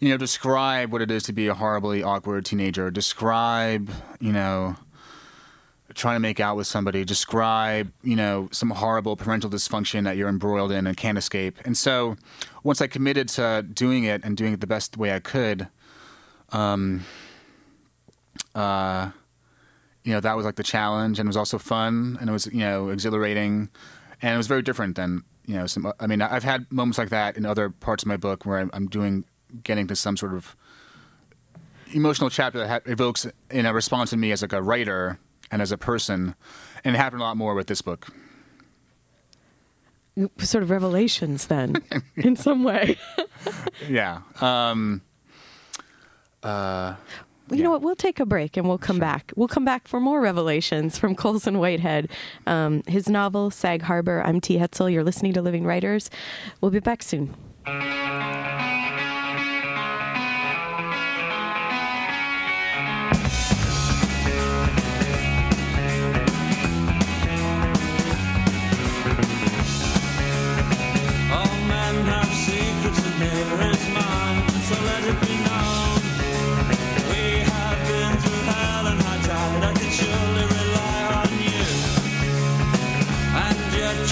[0.00, 2.90] you know, describe what it is to be a horribly awkward teenager.
[2.90, 4.76] Describe, you know,
[5.94, 7.04] trying to make out with somebody.
[7.04, 11.58] Describe, you know, some horrible parental dysfunction that you're embroiled in and can't escape.
[11.64, 12.16] And so,
[12.62, 15.68] once I committed to doing it and doing it the best way I could,
[16.50, 17.04] um,
[18.54, 19.10] uh,
[20.04, 22.46] you know, that was like the challenge, and it was also fun, and it was
[22.46, 23.68] you know exhilarating,
[24.22, 25.92] and it was very different than you know some.
[26.00, 28.86] I mean, I've had moments like that in other parts of my book where I'm,
[28.88, 29.24] doing
[29.64, 30.54] getting to some sort of
[31.92, 35.18] emotional chapter that evokes in a response in me as like a writer
[35.50, 36.34] and as a person,
[36.84, 38.08] and it happened a lot more with this book.
[40.38, 41.76] Sort of revelations, then,
[42.16, 42.96] in some way.
[43.88, 44.22] Yeah.
[44.40, 45.00] Um,
[46.42, 46.96] uh,
[47.50, 47.82] you know what?
[47.82, 49.32] We'll take a break and we'll come back.
[49.36, 52.10] We'll come back for more revelations from Colson Whitehead.
[52.46, 54.22] Um, his novel, Sag Harbor.
[54.24, 54.58] I'm T.
[54.58, 54.92] Hetzel.
[54.92, 56.10] You're listening to Living Writers.
[56.60, 57.34] We'll be back soon.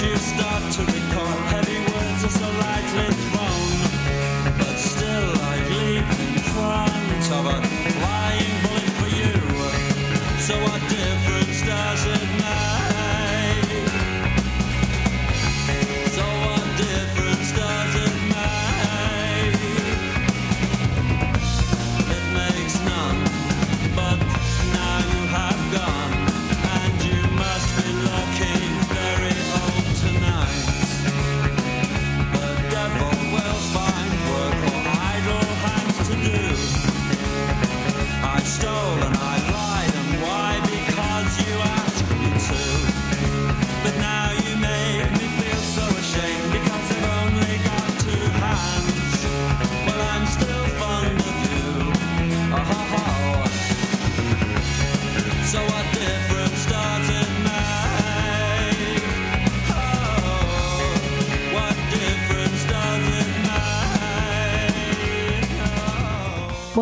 [0.02, 1.55] You start to recall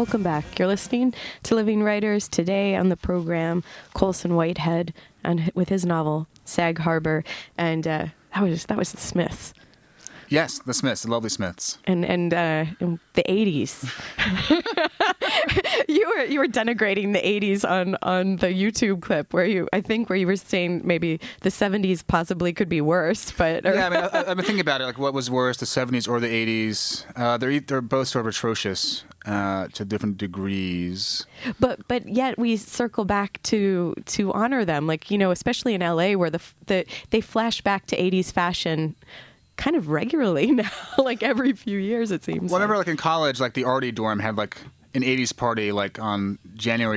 [0.04, 0.58] Welcome back.
[0.58, 3.64] You're listening to Living Writers today on the program.
[3.94, 4.92] Colson Whitehead
[5.24, 7.24] and with his novel Sag Harbor,
[7.56, 9.54] and uh, that was that was the Smiths
[10.28, 11.78] yes, the Smiths, the lovely Smiths.
[11.84, 13.84] and and uh, in the '80s.
[15.88, 19.80] you were you were denigrating the '80s on on the YouTube clip where you I
[19.80, 23.86] think where you were saying maybe the '70s possibly could be worse, but or- Yeah,
[23.86, 24.84] I mean, I, been thinking about it.
[24.84, 27.04] Like, what was worse, the '70s or the '80s?
[27.16, 31.26] Uh, they're they're both sort of atrocious uh, to different degrees.
[31.60, 35.80] but but yet we circle back to to honor them like you know especially in
[35.80, 38.94] LA where the the they flash back to 80s fashion
[39.56, 42.88] kind of regularly now like every few years it seems Whenever, like.
[42.88, 44.56] in college, like the Artie dorm had like
[44.94, 46.92] an '80s party, like on January